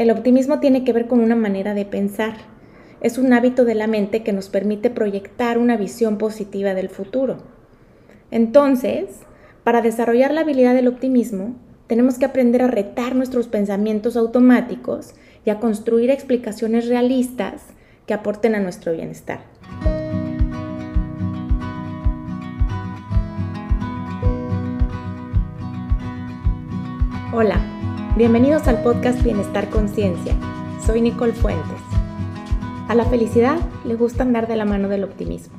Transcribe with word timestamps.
el 0.00 0.10
optimismo 0.10 0.60
tiene 0.60 0.82
que 0.82 0.94
ver 0.94 1.08
con 1.08 1.20
una 1.20 1.36
manera 1.36 1.74
de 1.74 1.84
pensar. 1.84 2.32
Es 3.02 3.18
un 3.18 3.34
hábito 3.34 3.66
de 3.66 3.74
la 3.74 3.86
mente 3.86 4.22
que 4.22 4.32
nos 4.32 4.48
permite 4.48 4.88
proyectar 4.88 5.58
una 5.58 5.76
visión 5.76 6.16
positiva 6.16 6.72
del 6.72 6.88
futuro. 6.88 7.36
Entonces, 8.30 9.10
para 9.62 9.82
desarrollar 9.82 10.32
la 10.32 10.40
habilidad 10.40 10.72
del 10.72 10.88
optimismo, 10.88 11.54
tenemos 11.86 12.18
que 12.18 12.24
aprender 12.24 12.62
a 12.62 12.68
retar 12.68 13.14
nuestros 13.14 13.46
pensamientos 13.46 14.16
automáticos 14.16 15.12
y 15.44 15.50
a 15.50 15.60
construir 15.60 16.10
explicaciones 16.10 16.88
realistas 16.88 17.60
que 18.06 18.14
aporten 18.14 18.54
a 18.54 18.60
nuestro 18.60 18.94
bienestar. 18.94 19.40
Hola, 27.34 27.69
bienvenidos 28.16 28.66
al 28.66 28.82
podcast 28.82 29.22
Bienestar 29.22 29.70
Conciencia. 29.70 30.34
Soy 30.84 31.00
Nicole 31.00 31.32
Fuentes. 31.32 31.80
A 32.88 32.94
la 32.94 33.04
felicidad 33.04 33.58
le 33.84 33.94
gusta 33.94 34.24
andar 34.24 34.48
de 34.48 34.56
la 34.56 34.64
mano 34.64 34.88
del 34.88 35.04
optimismo. 35.04 35.54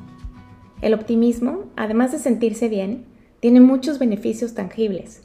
El 0.82 0.92
optimismo, 0.92 1.64
además 1.76 2.12
de 2.12 2.18
sentirse 2.18 2.68
bien, 2.68 3.06
tiene 3.40 3.60
muchos 3.60 3.98
beneficios 3.98 4.54
tangibles. 4.54 5.22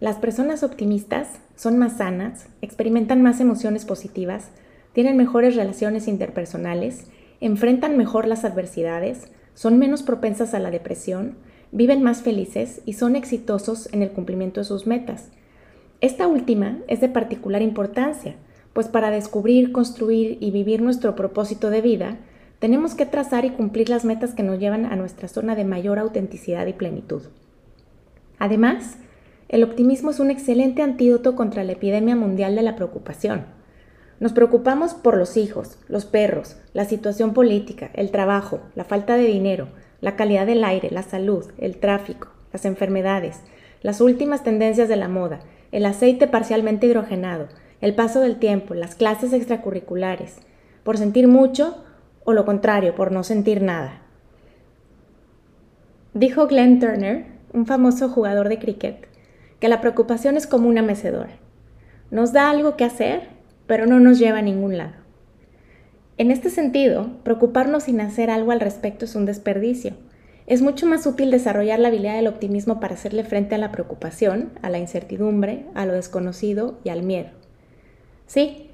Las 0.00 0.16
personas 0.16 0.62
optimistas 0.64 1.38
son 1.54 1.78
más 1.78 1.98
sanas, 1.98 2.48
experimentan 2.60 3.22
más 3.22 3.40
emociones 3.40 3.84
positivas, 3.84 4.50
tienen 4.92 5.16
mejores 5.16 5.54
relaciones 5.54 6.08
interpersonales, 6.08 7.06
enfrentan 7.40 7.96
mejor 7.96 8.26
las 8.26 8.44
adversidades, 8.44 9.28
son 9.54 9.78
menos 9.78 10.02
propensas 10.02 10.54
a 10.54 10.58
la 10.58 10.72
depresión, 10.72 11.36
viven 11.70 12.02
más 12.02 12.22
felices 12.22 12.82
y 12.84 12.94
son 12.94 13.14
exitosos 13.14 13.88
en 13.92 14.02
el 14.02 14.10
cumplimiento 14.10 14.60
de 14.60 14.66
sus 14.66 14.86
metas. 14.86 15.30
Esta 16.04 16.26
última 16.26 16.80
es 16.86 17.00
de 17.00 17.08
particular 17.08 17.62
importancia, 17.62 18.34
pues 18.74 18.88
para 18.88 19.10
descubrir, 19.10 19.72
construir 19.72 20.36
y 20.38 20.50
vivir 20.50 20.82
nuestro 20.82 21.14
propósito 21.16 21.70
de 21.70 21.80
vida, 21.80 22.18
tenemos 22.58 22.94
que 22.94 23.06
trazar 23.06 23.46
y 23.46 23.52
cumplir 23.52 23.88
las 23.88 24.04
metas 24.04 24.34
que 24.34 24.42
nos 24.42 24.58
llevan 24.58 24.84
a 24.84 24.96
nuestra 24.96 25.28
zona 25.28 25.56
de 25.56 25.64
mayor 25.64 25.98
autenticidad 25.98 26.66
y 26.66 26.74
plenitud. 26.74 27.22
Además, 28.38 28.98
el 29.48 29.64
optimismo 29.64 30.10
es 30.10 30.20
un 30.20 30.30
excelente 30.30 30.82
antídoto 30.82 31.34
contra 31.34 31.64
la 31.64 31.72
epidemia 31.72 32.16
mundial 32.16 32.54
de 32.54 32.60
la 32.60 32.76
preocupación. 32.76 33.46
Nos 34.20 34.34
preocupamos 34.34 34.92
por 34.92 35.16
los 35.16 35.38
hijos, 35.38 35.78
los 35.88 36.04
perros, 36.04 36.58
la 36.74 36.84
situación 36.84 37.32
política, 37.32 37.88
el 37.94 38.10
trabajo, 38.10 38.60
la 38.74 38.84
falta 38.84 39.16
de 39.16 39.24
dinero, 39.24 39.68
la 40.02 40.16
calidad 40.16 40.44
del 40.44 40.64
aire, 40.64 40.90
la 40.90 41.02
salud, 41.02 41.46
el 41.56 41.78
tráfico, 41.78 42.28
las 42.52 42.66
enfermedades, 42.66 43.40
las 43.80 44.02
últimas 44.02 44.44
tendencias 44.44 44.90
de 44.90 44.96
la 44.96 45.08
moda, 45.08 45.40
el 45.74 45.86
aceite 45.86 46.28
parcialmente 46.28 46.86
hidrogenado, 46.86 47.48
el 47.80 47.96
paso 47.96 48.20
del 48.20 48.36
tiempo, 48.36 48.74
las 48.74 48.94
clases 48.94 49.32
extracurriculares, 49.32 50.36
por 50.84 50.98
sentir 50.98 51.26
mucho 51.26 51.82
o 52.22 52.32
lo 52.32 52.44
contrario, 52.44 52.94
por 52.94 53.10
no 53.10 53.24
sentir 53.24 53.60
nada. 53.60 54.02
Dijo 56.12 56.46
Glenn 56.46 56.78
Turner, 56.78 57.26
un 57.52 57.66
famoso 57.66 58.08
jugador 58.08 58.48
de 58.48 58.60
cricket, 58.60 59.08
que 59.58 59.68
la 59.68 59.80
preocupación 59.80 60.36
es 60.36 60.46
como 60.46 60.68
una 60.68 60.80
mecedora. 60.80 61.38
Nos 62.12 62.32
da 62.32 62.50
algo 62.50 62.76
que 62.76 62.84
hacer, 62.84 63.30
pero 63.66 63.86
no 63.86 63.98
nos 63.98 64.20
lleva 64.20 64.38
a 64.38 64.42
ningún 64.42 64.78
lado. 64.78 64.94
En 66.18 66.30
este 66.30 66.50
sentido, 66.50 67.10
preocuparnos 67.24 67.82
sin 67.82 68.00
hacer 68.00 68.30
algo 68.30 68.52
al 68.52 68.60
respecto 68.60 69.06
es 69.06 69.16
un 69.16 69.26
desperdicio. 69.26 69.94
Es 70.46 70.60
mucho 70.60 70.86
más 70.86 71.06
útil 71.06 71.30
desarrollar 71.30 71.78
la 71.78 71.88
habilidad 71.88 72.16
del 72.16 72.26
optimismo 72.26 72.80
para 72.80 72.94
hacerle 72.94 73.24
frente 73.24 73.54
a 73.54 73.58
la 73.58 73.72
preocupación, 73.72 74.50
a 74.62 74.70
la 74.70 74.78
incertidumbre, 74.78 75.66
a 75.74 75.86
lo 75.86 75.94
desconocido 75.94 76.78
y 76.84 76.90
al 76.90 77.02
miedo. 77.02 77.30
Sí, 78.26 78.70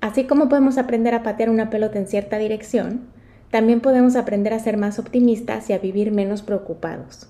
así 0.00 0.24
como 0.24 0.48
podemos 0.48 0.76
aprender 0.76 1.14
a 1.14 1.22
patear 1.22 1.50
una 1.50 1.70
pelota 1.70 1.98
en 1.98 2.06
cierta 2.06 2.38
dirección, 2.38 3.08
también 3.50 3.80
podemos 3.80 4.16
aprender 4.16 4.52
a 4.52 4.58
ser 4.58 4.76
más 4.76 4.98
optimistas 4.98 5.70
y 5.70 5.72
a 5.72 5.78
vivir 5.78 6.12
menos 6.12 6.42
preocupados. 6.42 7.28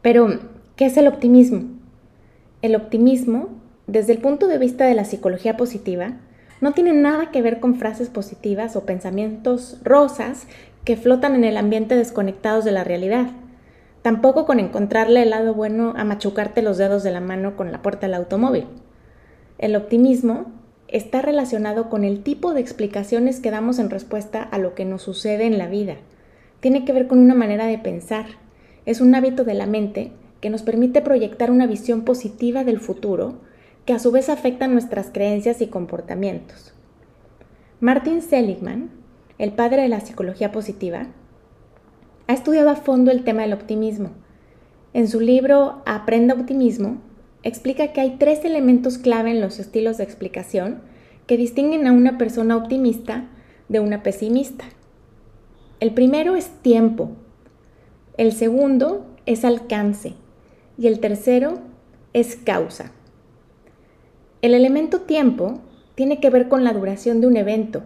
Pero, 0.00 0.38
¿Qué 0.76 0.86
es 0.86 0.96
el 0.96 1.06
optimismo? 1.06 1.64
El 2.62 2.74
optimismo, 2.74 3.50
desde 3.86 4.14
el 4.14 4.18
punto 4.18 4.46
de 4.46 4.56
vista 4.56 4.86
de 4.86 4.94
la 4.94 5.04
psicología 5.04 5.58
positiva, 5.58 6.14
no 6.62 6.72
tiene 6.72 6.94
nada 6.94 7.30
que 7.30 7.42
ver 7.42 7.60
con 7.60 7.74
frases 7.74 8.08
positivas 8.08 8.74
o 8.74 8.86
pensamientos 8.86 9.78
rosas 9.84 10.46
que 10.84 10.96
flotan 10.96 11.34
en 11.34 11.44
el 11.44 11.56
ambiente 11.56 11.96
desconectados 11.96 12.64
de 12.64 12.72
la 12.72 12.84
realidad. 12.84 13.28
Tampoco 14.02 14.46
con 14.46 14.58
encontrarle 14.58 15.22
el 15.22 15.30
lado 15.30 15.54
bueno 15.54 15.94
a 15.96 16.04
machucarte 16.04 16.60
los 16.62 16.78
dedos 16.78 17.02
de 17.02 17.12
la 17.12 17.20
mano 17.20 17.56
con 17.56 17.70
la 17.70 17.82
puerta 17.82 18.06
del 18.06 18.14
automóvil. 18.14 18.66
El 19.58 19.76
optimismo 19.76 20.46
está 20.88 21.22
relacionado 21.22 21.88
con 21.88 22.02
el 22.02 22.22
tipo 22.22 22.52
de 22.52 22.60
explicaciones 22.60 23.38
que 23.40 23.50
damos 23.50 23.78
en 23.78 23.90
respuesta 23.90 24.42
a 24.42 24.58
lo 24.58 24.74
que 24.74 24.84
nos 24.84 25.02
sucede 25.02 25.44
en 25.44 25.56
la 25.56 25.68
vida. 25.68 25.96
Tiene 26.60 26.84
que 26.84 26.92
ver 26.92 27.06
con 27.06 27.18
una 27.18 27.34
manera 27.34 27.66
de 27.66 27.78
pensar. 27.78 28.26
Es 28.84 29.00
un 29.00 29.14
hábito 29.14 29.44
de 29.44 29.54
la 29.54 29.66
mente 29.66 30.12
que 30.40 30.50
nos 30.50 30.62
permite 30.62 31.00
proyectar 31.00 31.50
una 31.52 31.66
visión 31.66 32.02
positiva 32.02 32.64
del 32.64 32.80
futuro 32.80 33.34
que 33.86 33.92
a 33.92 33.98
su 33.98 34.10
vez 34.10 34.28
afecta 34.28 34.66
nuestras 34.66 35.10
creencias 35.12 35.60
y 35.60 35.68
comportamientos. 35.68 36.74
Martin 37.80 38.20
Seligman, 38.20 38.90
el 39.42 39.50
padre 39.50 39.82
de 39.82 39.88
la 39.88 39.98
psicología 39.98 40.52
positiva, 40.52 41.08
ha 42.28 42.32
estudiado 42.32 42.70
a 42.70 42.76
fondo 42.76 43.10
el 43.10 43.24
tema 43.24 43.42
del 43.42 43.54
optimismo. 43.54 44.12
En 44.94 45.08
su 45.08 45.18
libro 45.18 45.82
Aprenda 45.84 46.34
Optimismo, 46.34 46.98
explica 47.42 47.88
que 47.88 48.00
hay 48.00 48.18
tres 48.20 48.44
elementos 48.44 48.98
clave 48.98 49.32
en 49.32 49.40
los 49.40 49.58
estilos 49.58 49.98
de 49.98 50.04
explicación 50.04 50.80
que 51.26 51.36
distinguen 51.36 51.88
a 51.88 51.92
una 51.92 52.18
persona 52.18 52.56
optimista 52.56 53.24
de 53.68 53.80
una 53.80 54.04
pesimista. 54.04 54.64
El 55.80 55.92
primero 55.92 56.36
es 56.36 56.50
tiempo, 56.62 57.10
el 58.18 58.30
segundo 58.30 59.04
es 59.26 59.44
alcance 59.44 60.14
y 60.78 60.86
el 60.86 61.00
tercero 61.00 61.58
es 62.12 62.36
causa. 62.36 62.92
El 64.40 64.54
elemento 64.54 65.00
tiempo 65.00 65.58
tiene 65.96 66.20
que 66.20 66.30
ver 66.30 66.48
con 66.48 66.62
la 66.62 66.72
duración 66.72 67.20
de 67.20 67.26
un 67.26 67.36
evento, 67.36 67.82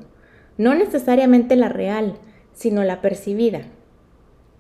no 0.59 0.75
necesariamente 0.75 1.56
la 1.56 1.69
real, 1.69 2.15
sino 2.53 2.83
la 2.84 3.00
percibida. 3.00 3.62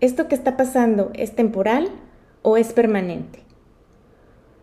¿Esto 0.00 0.28
que 0.28 0.34
está 0.34 0.56
pasando 0.56 1.10
es 1.14 1.34
temporal 1.34 1.88
o 2.42 2.56
es 2.56 2.72
permanente? 2.72 3.40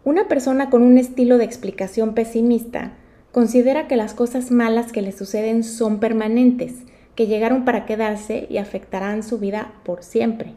Una 0.04 0.28
persona 0.28 0.70
con 0.70 0.84
un 0.84 0.98
estilo 0.98 1.38
de 1.38 1.46
explicación 1.46 2.14
pesimista 2.14 2.94
considera 3.32 3.88
que 3.88 3.96
las 3.96 4.14
cosas 4.14 4.52
malas 4.52 4.92
que 4.92 5.02
le 5.02 5.12
suceden 5.12 5.64
son 5.64 6.00
permanentes, 6.00 6.84
que 7.16 7.26
llegaron 7.26 7.66
para 7.66 7.86
quedarse 7.86 8.46
y 8.50 8.58
afectarán 8.58 9.24
su 9.24 9.40
vida 9.40 9.74
por 9.84 10.04
siempre. 10.04 10.54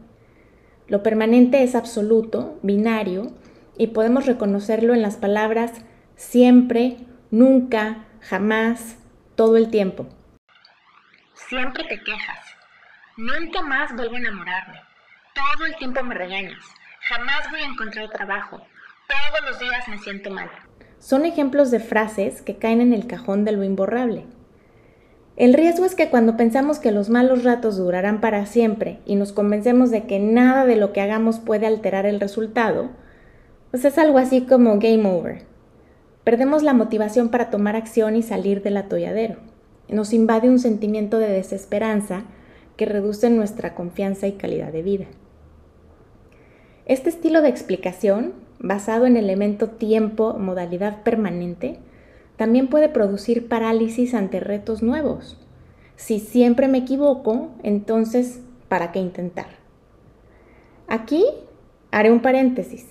Lo 0.89 1.03
permanente 1.03 1.63
es 1.63 1.75
absoluto, 1.75 2.59
binario, 2.63 3.33
y 3.79 3.89
podemos 3.89 4.27
reconocerlo 4.27 4.95
en 4.95 5.03
las 5.03 5.17
palabras 5.17 5.73
siempre, 6.17 6.97
nunca, 7.31 8.05
jamás, 8.21 8.97
todo 9.35 9.57
el 9.57 9.69
tiempo. 9.69 10.07
Siempre 11.37 11.85
te 11.85 12.03
quejas. 12.03 12.39
Nunca 13.19 13.63
más 13.63 13.95
vuelvo 13.95 14.17
a 14.17 14.19
enamorarme. 14.19 14.81
Todo 15.35 15.67
el 15.67 15.77
tiempo 15.77 16.03
me 16.03 16.15
regañas. 16.15 16.65
Jamás 17.09 17.51
voy 17.51 17.61
a 17.61 17.67
encontrar 17.67 18.09
trabajo. 18.09 18.57
Todos 19.07 19.51
los 19.51 19.61
días 19.61 19.87
me 19.87 19.99
siento 19.99 20.31
mal. 20.31 20.51
Son 20.99 21.27
ejemplos 21.27 21.71
de 21.71 21.79
frases 21.79 22.41
que 22.41 22.57
caen 22.57 22.81
en 22.81 22.95
el 22.95 23.07
cajón 23.07 23.45
de 23.45 23.53
lo 23.53 23.63
imborrable. 23.63 24.25
El 25.37 25.53
riesgo 25.53 25.85
es 25.85 25.95
que 25.95 26.09
cuando 26.09 26.39
pensamos 26.39 26.79
que 26.79 26.91
los 26.91 27.11
malos 27.11 27.45
ratos 27.45 27.77
durarán 27.77 28.23
para 28.23 28.47
siempre 28.47 29.01
y 29.05 29.15
nos 29.15 29.33
convencemos 29.33 29.91
de 29.91 30.07
que 30.07 30.19
nada 30.19 30.65
de 30.65 30.77
lo 30.77 30.95
que 30.95 31.03
hagamos 31.03 31.39
puede 31.39 31.67
alterar 31.67 32.07
el 32.07 32.19
resultado, 32.19 32.91
pues 33.71 33.85
es 33.85 33.99
algo 33.99 34.19
así 34.19 34.47
como 34.47 34.79
game 34.79 35.07
over. 35.07 35.45
Perdemos 36.25 36.63
la 36.63 36.73
motivación 36.73 37.29
para 37.29 37.51
tomar 37.51 37.77
acción 37.77 38.17
y 38.17 38.23
salir 38.23 38.63
del 38.63 38.79
atolladero. 38.79 39.37
Nos 39.89 40.13
invade 40.13 40.49
un 40.49 40.59
sentimiento 40.59 41.19
de 41.19 41.29
desesperanza 41.29 42.25
que 42.77 42.87
reduce 42.87 43.31
nuestra 43.31 43.75
confianza 43.75 44.27
y 44.27 44.33
calidad 44.33 44.73
de 44.73 44.83
vida. 44.83 45.07
Este 46.87 47.09
estilo 47.09 47.43
de 47.43 47.49
explicación, 47.49 48.33
basado 48.59 49.07
en 49.07 49.17
el 49.17 49.25
elemento 49.25 49.71
tiempo, 49.71 50.35
modalidad 50.39 51.03
permanente, 51.03 51.79
también 52.37 52.69
puede 52.69 52.89
producir 52.89 53.49
parálisis 53.49 54.15
ante 54.15 54.41
retos 54.41 54.83
nuevos. 54.83 55.39
Si 55.97 56.21
siempre 56.21 56.69
me 56.69 56.79
equivoco, 56.79 57.49
entonces, 57.63 58.41
¿para 58.69 58.93
qué 58.93 58.99
intentar? 58.99 59.47
Aquí 60.87 61.25
haré 61.91 62.13
un 62.13 62.21
paréntesis, 62.21 62.87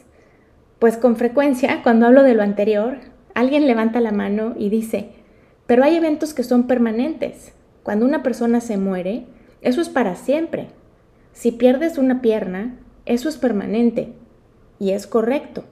pues 0.80 0.98
con 0.98 1.16
frecuencia, 1.16 1.82
cuando 1.84 2.08
hablo 2.08 2.24
de 2.24 2.34
lo 2.34 2.44
anterior, 2.44 2.98
alguien 3.34 3.68
levanta 3.68 4.02
la 4.02 4.12
mano 4.12 4.56
y 4.58 4.70
dice, 4.70 5.10
pero 5.68 5.84
hay 5.84 5.96
eventos 5.96 6.34
que 6.34 6.44
son 6.44 6.68
permanentes. 6.68 7.54
Cuando 7.84 8.06
una 8.06 8.24
persona 8.24 8.62
se 8.62 8.78
muere, 8.78 9.26
eso 9.62 9.82
es 9.82 9.90
para 9.90 10.16
siempre. 10.16 10.68
Si 11.34 11.52
pierdes 11.52 11.98
una 11.98 12.22
pierna, 12.22 12.78
eso 13.06 13.30
es 13.30 13.38
permanente. 13.38 14.14
Y 14.80 14.92
es 14.92 15.08
correcto. 15.08 15.64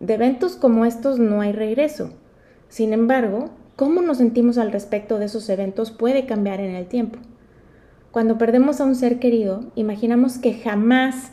De 0.00 0.14
eventos 0.14 0.56
como 0.56 0.84
estos 0.84 1.18
no 1.18 1.40
hay 1.40 1.52
regreso. 1.52 2.12
Sin 2.68 2.92
embargo, 2.92 3.50
cómo 3.76 4.02
nos 4.02 4.18
sentimos 4.18 4.58
al 4.58 4.72
respecto 4.72 5.18
de 5.18 5.26
esos 5.26 5.48
eventos 5.48 5.90
puede 5.90 6.26
cambiar 6.26 6.60
en 6.60 6.74
el 6.74 6.86
tiempo. 6.86 7.18
Cuando 8.10 8.38
perdemos 8.38 8.80
a 8.80 8.84
un 8.84 8.94
ser 8.94 9.18
querido, 9.18 9.64
imaginamos 9.74 10.38
que 10.38 10.54
jamás 10.54 11.32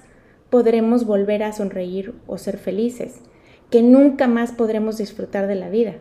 podremos 0.50 1.06
volver 1.06 1.44
a 1.44 1.54
sonreír 1.54 2.14
o 2.28 2.38
ser 2.38 2.58
felices, 2.58 3.22
que 3.70 3.82
nunca 3.82 4.28
más 4.28 4.52
podremos 4.52 4.98
disfrutar 4.98 5.48
de 5.48 5.56
la 5.56 5.70
vida. 5.70 5.96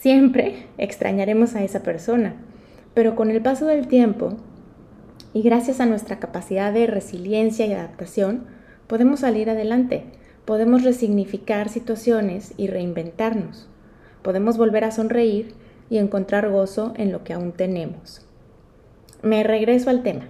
Siempre 0.00 0.66
extrañaremos 0.78 1.54
a 1.54 1.64
esa 1.64 1.82
persona, 1.82 2.34
pero 2.94 3.16
con 3.16 3.30
el 3.30 3.40
paso 3.40 3.66
del 3.66 3.88
tiempo 3.88 4.36
y 5.32 5.42
gracias 5.42 5.80
a 5.80 5.86
nuestra 5.86 6.20
capacidad 6.20 6.72
de 6.72 6.86
resiliencia 6.86 7.66
y 7.66 7.72
adaptación, 7.72 8.44
podemos 8.86 9.20
salir 9.20 9.50
adelante, 9.50 10.04
podemos 10.44 10.84
resignificar 10.84 11.68
situaciones 11.68 12.54
y 12.56 12.68
reinventarnos, 12.68 13.68
podemos 14.22 14.58
volver 14.58 14.84
a 14.84 14.90
sonreír 14.92 15.54
y 15.90 15.98
encontrar 15.98 16.50
gozo 16.50 16.92
en 16.96 17.10
lo 17.10 17.24
que 17.24 17.32
aún 17.32 17.52
tenemos. 17.52 18.24
Me 19.22 19.42
regreso 19.42 19.90
al 19.90 20.02
tema. 20.02 20.24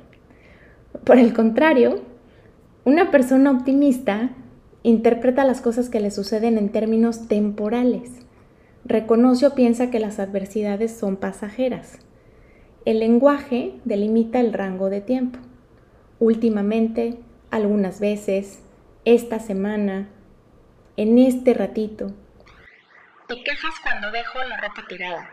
Por 1.05 1.19
el 1.19 1.35
contrario, 1.35 2.01
una 2.85 3.11
persona 3.11 3.51
optimista 3.51 4.31
interpreta 4.83 5.45
las 5.45 5.61
cosas 5.61 5.89
que 5.89 6.01
le 6.01 6.11
suceden 6.11 6.59
en 6.59 6.69
términos 6.69 7.27
temporales. 7.27 8.24
Reconoce 8.85 9.47
o 9.47 9.55
piensa 9.55 9.91
que 9.91 9.99
las 9.99 10.19
adversidades 10.19 10.95
son 10.97 11.17
pasajeras. 11.17 12.01
El 12.85 13.01
lenguaje 13.01 13.75
delimita 13.85 14.41
el 14.41 14.53
rango 14.53 14.91
de 14.91 15.01
tiempo. 15.01 15.39
Últimamente, 16.19 17.19
algunas 17.51 17.99
veces, 17.99 18.63
esta 19.07 19.39
semana, 19.39 20.09
en 20.99 21.19
este 21.19 21.55
ratito. 21.55 22.13
Te 23.27 23.43
quejas 23.43 23.75
cuando 23.83 24.11
dejo 24.11 24.39
la 24.43 24.59
ropa 24.59 24.85
tirada. 24.87 25.31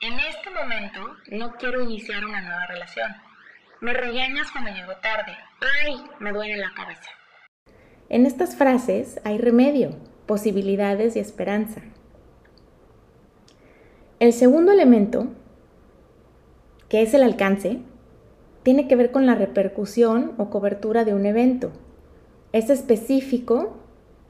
En 0.00 0.14
este 0.14 0.50
momento 0.50 1.16
no 1.30 1.56
quiero 1.56 1.82
iniciar 1.82 2.24
una 2.24 2.40
nueva 2.40 2.66
relación. 2.68 3.10
Me 3.80 3.92
regañas 3.92 4.50
cuando 4.50 4.70
llego 4.70 4.96
tarde. 5.02 5.36
¡Ay! 5.84 6.02
Me 6.20 6.32
duele 6.32 6.56
la 6.56 6.72
cabeza. 6.74 7.10
En 8.08 8.24
estas 8.24 8.56
frases 8.56 9.20
hay 9.24 9.36
remedio, 9.36 9.90
posibilidades 10.26 11.16
y 11.16 11.18
esperanza. 11.18 11.82
El 14.20 14.32
segundo 14.32 14.72
elemento, 14.72 15.28
que 16.88 17.02
es 17.02 17.14
el 17.14 17.22
alcance, 17.22 17.78
tiene 18.64 18.88
que 18.88 18.96
ver 18.96 19.12
con 19.12 19.26
la 19.26 19.36
repercusión 19.36 20.32
o 20.38 20.50
cobertura 20.50 21.04
de 21.04 21.14
un 21.14 21.24
evento. 21.24 21.70
¿Es 22.52 22.68
específico 22.68 23.76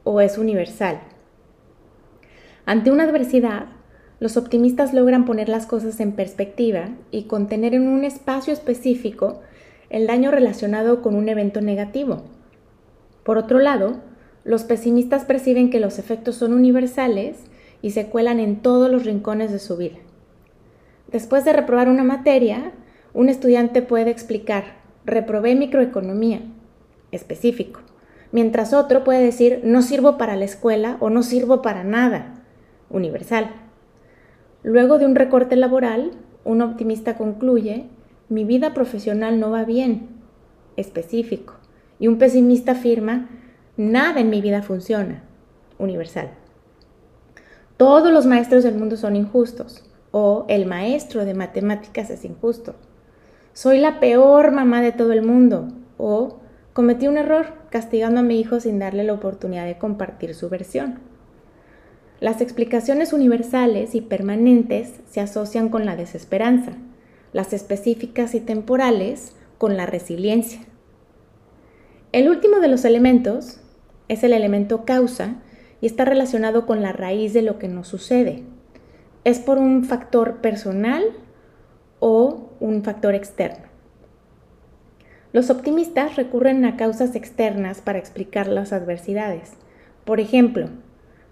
o 0.03 0.21
es 0.21 0.37
universal? 0.37 0.99
Ante 2.67 2.91
una 2.91 3.05
adversidad, 3.05 3.65
los 4.19 4.37
optimistas 4.37 4.93
logran 4.93 5.25
poner 5.25 5.49
las 5.49 5.65
cosas 5.65 5.99
en 5.99 6.11
perspectiva 6.11 6.89
y 7.09 7.23
contener 7.23 7.73
en 7.73 7.87
un 7.87 8.03
espacio 8.03 8.53
específico 8.53 9.41
el 9.89 10.05
daño 10.05 10.29
relacionado 10.29 11.01
con 11.01 11.15
un 11.15 11.29
evento 11.29 11.61
negativo. 11.61 12.25
Por 13.23 13.39
otro 13.39 13.57
lado, 13.57 14.01
los 14.43 14.65
pesimistas 14.65 15.25
perciben 15.25 15.71
que 15.71 15.79
los 15.79 15.97
efectos 15.97 16.35
son 16.35 16.53
universales 16.53 17.48
y 17.81 17.91
se 17.91 18.07
cuelan 18.07 18.39
en 18.39 18.61
todos 18.61 18.89
los 18.89 19.05
rincones 19.05 19.51
de 19.51 19.59
su 19.59 19.77
vida. 19.77 19.97
Después 21.11 21.45
de 21.45 21.53
reprobar 21.53 21.89
una 21.89 22.03
materia, 22.03 22.71
un 23.13 23.29
estudiante 23.29 23.81
puede 23.81 24.11
explicar, 24.11 24.77
reprobé 25.05 25.55
microeconomía, 25.55 26.41
específico, 27.11 27.81
mientras 28.31 28.73
otro 28.73 29.03
puede 29.03 29.23
decir, 29.23 29.61
no 29.63 29.81
sirvo 29.81 30.17
para 30.17 30.35
la 30.35 30.45
escuela 30.45 30.97
o 30.99 31.09
no 31.09 31.23
sirvo 31.23 31.61
para 31.61 31.83
nada, 31.83 32.43
universal. 32.89 33.51
Luego 34.63 34.99
de 34.99 35.05
un 35.05 35.15
recorte 35.15 35.55
laboral, 35.55 36.11
un 36.43 36.61
optimista 36.61 37.17
concluye, 37.17 37.85
mi 38.27 38.43
vida 38.43 38.73
profesional 38.73 39.39
no 39.39 39.49
va 39.51 39.63
bien, 39.63 40.09
específico. 40.75 41.55
Y 41.99 42.07
un 42.07 42.17
pesimista 42.17 42.73
afirma, 42.73 43.29
nada 43.77 44.19
en 44.19 44.29
mi 44.29 44.41
vida 44.41 44.61
funciona, 44.61 45.23
universal. 45.77 46.29
Todos 47.79 48.11
los 48.11 48.25
maestros 48.25 48.65
del 48.65 48.75
mundo 48.75 48.97
son 48.97 49.15
injustos, 49.15 49.85
o 50.11 50.43
el 50.49 50.65
maestro 50.65 51.23
de 51.23 51.33
matemáticas 51.33 52.09
es 52.09 52.25
injusto. 52.25 52.75
Soy 53.53 53.79
la 53.79 54.01
peor 54.01 54.51
mamá 54.51 54.81
de 54.81 54.91
todo 54.91 55.13
el 55.13 55.21
mundo, 55.21 55.69
o 55.97 56.39
cometí 56.73 57.07
un 57.07 57.17
error 57.17 57.53
castigando 57.69 58.19
a 58.19 58.23
mi 58.23 58.37
hijo 58.37 58.59
sin 58.59 58.79
darle 58.79 59.05
la 59.05 59.13
oportunidad 59.13 59.65
de 59.65 59.77
compartir 59.77 60.35
su 60.35 60.49
versión. 60.49 60.99
Las 62.19 62.41
explicaciones 62.41 63.13
universales 63.13 63.95
y 63.95 64.01
permanentes 64.01 64.95
se 65.09 65.21
asocian 65.21 65.69
con 65.69 65.85
la 65.85 65.95
desesperanza, 65.95 66.73
las 67.31 67.53
específicas 67.53 68.35
y 68.35 68.41
temporales 68.41 69.37
con 69.57 69.77
la 69.77 69.85
resiliencia. 69.85 70.59
El 72.11 72.27
último 72.27 72.57
de 72.57 72.67
los 72.67 72.83
elementos 72.83 73.61
es 74.09 74.25
el 74.25 74.33
elemento 74.33 74.83
causa 74.83 75.37
y 75.81 75.87
está 75.87 76.05
relacionado 76.05 76.65
con 76.65 76.81
la 76.81 76.91
raíz 76.91 77.33
de 77.33 77.41
lo 77.41 77.59
que 77.59 77.67
nos 77.67 77.87
sucede. 77.87 78.43
¿Es 79.23 79.39
por 79.39 79.57
un 79.57 79.83
factor 79.83 80.37
personal 80.37 81.03
o 81.99 82.49
un 82.59 82.83
factor 82.83 83.15
externo? 83.15 83.67
Los 85.31 85.49
optimistas 85.49 86.15
recurren 86.15 86.65
a 86.65 86.75
causas 86.77 87.15
externas 87.15 87.81
para 87.81 87.99
explicar 87.99 88.47
las 88.47 88.73
adversidades. 88.73 89.51
Por 90.05 90.19
ejemplo, 90.19 90.69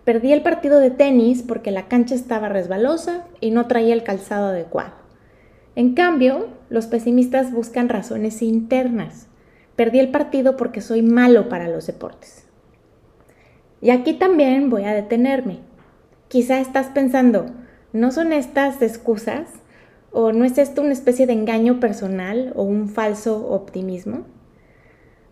Perdí 0.07 0.31
el 0.31 0.41
partido 0.41 0.79
de 0.79 0.89
tenis 0.89 1.43
porque 1.45 1.69
la 1.69 1.89
cancha 1.89 2.15
estaba 2.15 2.47
resbalosa 2.47 3.25
y 3.41 3.51
no 3.51 3.67
traía 3.67 3.93
el 3.93 4.03
calzado 4.03 4.47
adecuado. 4.47 4.93
En 5.75 5.95
cambio, 5.95 6.47
los 6.69 6.85
pesimistas 6.85 7.51
buscan 7.51 7.89
razones 7.89 8.41
internas. 8.41 9.27
Perdí 9.75 9.99
el 9.99 10.07
partido 10.07 10.55
porque 10.55 10.79
soy 10.79 11.01
malo 11.01 11.49
para 11.49 11.67
los 11.67 11.87
deportes. 11.87 12.46
Y 13.87 13.89
aquí 13.89 14.15
también 14.15 14.69
voy 14.69 14.83
a 14.83 14.93
detenerme. 14.93 15.59
Quizá 16.27 16.59
estás 16.59 16.87
pensando, 16.87 17.45
¿no 17.93 18.11
son 18.11 18.33
estas 18.33 18.81
excusas? 18.81 19.47
¿O 20.11 20.33
no 20.33 20.43
es 20.43 20.57
esto 20.57 20.81
una 20.81 20.91
especie 20.91 21.25
de 21.25 21.31
engaño 21.31 21.79
personal 21.79 22.51
o 22.57 22.63
un 22.63 22.89
falso 22.89 23.47
optimismo? 23.47 24.25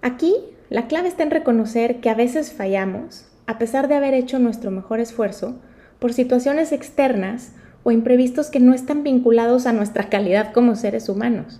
Aquí 0.01 0.33
la 0.69 0.87
clave 0.87 1.09
está 1.09 1.23
en 1.23 1.31
reconocer 1.31 1.99
que 1.99 2.09
a 2.09 2.15
veces 2.15 2.53
fallamos 2.53 3.29
a 3.45 3.57
pesar 3.57 3.89
de 3.89 3.95
haber 3.95 4.13
hecho 4.13 4.39
nuestro 4.39 4.71
mejor 4.71 5.01
esfuerzo, 5.01 5.55
por 5.99 6.13
situaciones 6.13 6.71
externas 6.71 7.51
o 7.83 7.91
imprevistos 7.91 8.49
que 8.51 8.61
no 8.61 8.73
están 8.73 9.03
vinculados 9.03 9.65
a 9.65 9.73
nuestra 9.73 10.07
calidad 10.07 10.53
como 10.53 10.77
seres 10.77 11.09
humanos. 11.09 11.59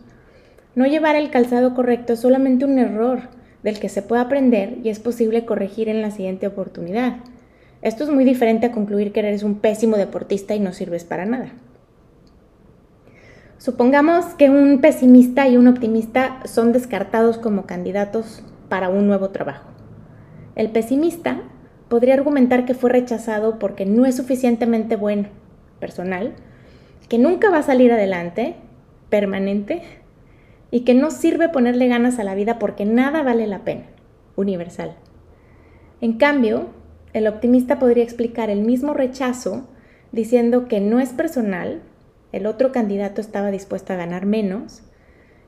No 0.76 0.86
llevar 0.86 1.18
el 1.18 1.30
calzado 1.30 1.74
correcto 1.74 2.14
es 2.14 2.22
solamente 2.22 2.64
un 2.64 2.80
error 2.80 3.35
del 3.66 3.80
que 3.80 3.90
se 3.90 4.04
puede 4.04 4.22
aprender 4.22 4.78
y 4.84 4.90
es 4.90 5.00
posible 5.00 5.44
corregir 5.44 5.90
en 5.90 6.04
la 6.04 6.12
siguiente 6.12 6.46
oportunidad. 6.46 7.18
Esto 7.82 8.04
es 8.04 8.12
muy 8.12 8.24
diferente 8.24 8.68
a 8.68 8.72
concluir 8.72 9.12
que 9.12 9.22
eres 9.22 9.42
un 9.42 9.56
pésimo 9.56 9.98
deportista 9.98 10.54
y 10.54 10.60
no 10.60 10.72
sirves 10.72 11.04
para 11.04 11.26
nada. 11.26 11.52
Supongamos 13.58 14.26
que 14.36 14.52
un 14.52 14.82
pesimista 14.82 15.48
y 15.48 15.58
un 15.58 15.68
optimista 15.68 16.42
son 16.46 16.74
descartados 16.74 17.40
como 17.40 17.66
candidatos 17.66 18.44
para 18.70 18.90
un 18.90 19.08
nuevo 19.08 19.32
trabajo. 19.32 19.68
El 20.56 20.70
pesimista 20.70 21.42
podría 21.90 22.14
argumentar 22.14 22.66
que 22.66 22.76
fue 22.76 22.92
rechazado 22.92 23.58
porque 23.58 23.88
no 23.88 24.06
es 24.06 24.16
suficientemente 24.16 24.96
bueno, 24.96 25.30
personal, 25.80 26.36
que 27.10 27.18
nunca 27.18 27.50
va 27.50 27.58
a 27.58 27.64
salir 27.64 27.92
adelante, 27.92 28.58
permanente, 29.10 29.82
y 30.72 30.82
que 30.82 30.94
no 30.94 31.12
sirve 31.12 31.50
ponerle 31.50 31.88
ganas 31.88 32.20
a 32.20 32.24
la 32.24 32.36
vida 32.36 32.60
porque 32.60 32.86
nada 32.86 33.24
vale 33.24 33.48
la 33.48 33.64
pena, 33.64 33.86
universal. 34.36 34.96
En 36.02 36.14
cambio, 36.14 36.68
el 37.14 37.28
optimista 37.28 37.80
podría 37.80 38.04
explicar 38.04 38.50
el 38.50 38.62
mismo 38.62 38.94
rechazo 38.94 39.68
diciendo 40.12 40.68
que 40.68 40.80
no 40.80 41.00
es 41.00 41.10
personal, 41.10 41.82
el 42.32 42.46
otro 42.46 42.72
candidato 42.72 43.22
estaba 43.22 43.52
dispuesto 43.52 43.94
a 43.94 43.98
ganar 43.98 44.26
menos, 44.26 44.82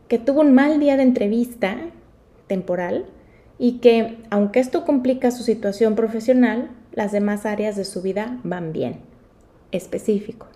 que 0.08 0.20
tuvo 0.20 0.42
un 0.42 0.54
mal 0.54 0.80
día 0.80 0.96
de 0.96 1.04
entrevista 1.04 1.78
temporal, 2.48 3.06
y 3.60 3.80
que, 3.80 4.18
aunque 4.30 4.60
esto 4.60 4.86
complica 4.86 5.32
su 5.32 5.44
situación 5.44 5.96
profesional, 5.96 6.70
las 6.94 7.12
demás 7.12 7.46
áreas 7.46 7.76
de 7.76 7.86
su 7.86 8.02
vida 8.02 8.40
van 8.44 8.72
bien. 8.72 9.00
Específico. 9.72 10.48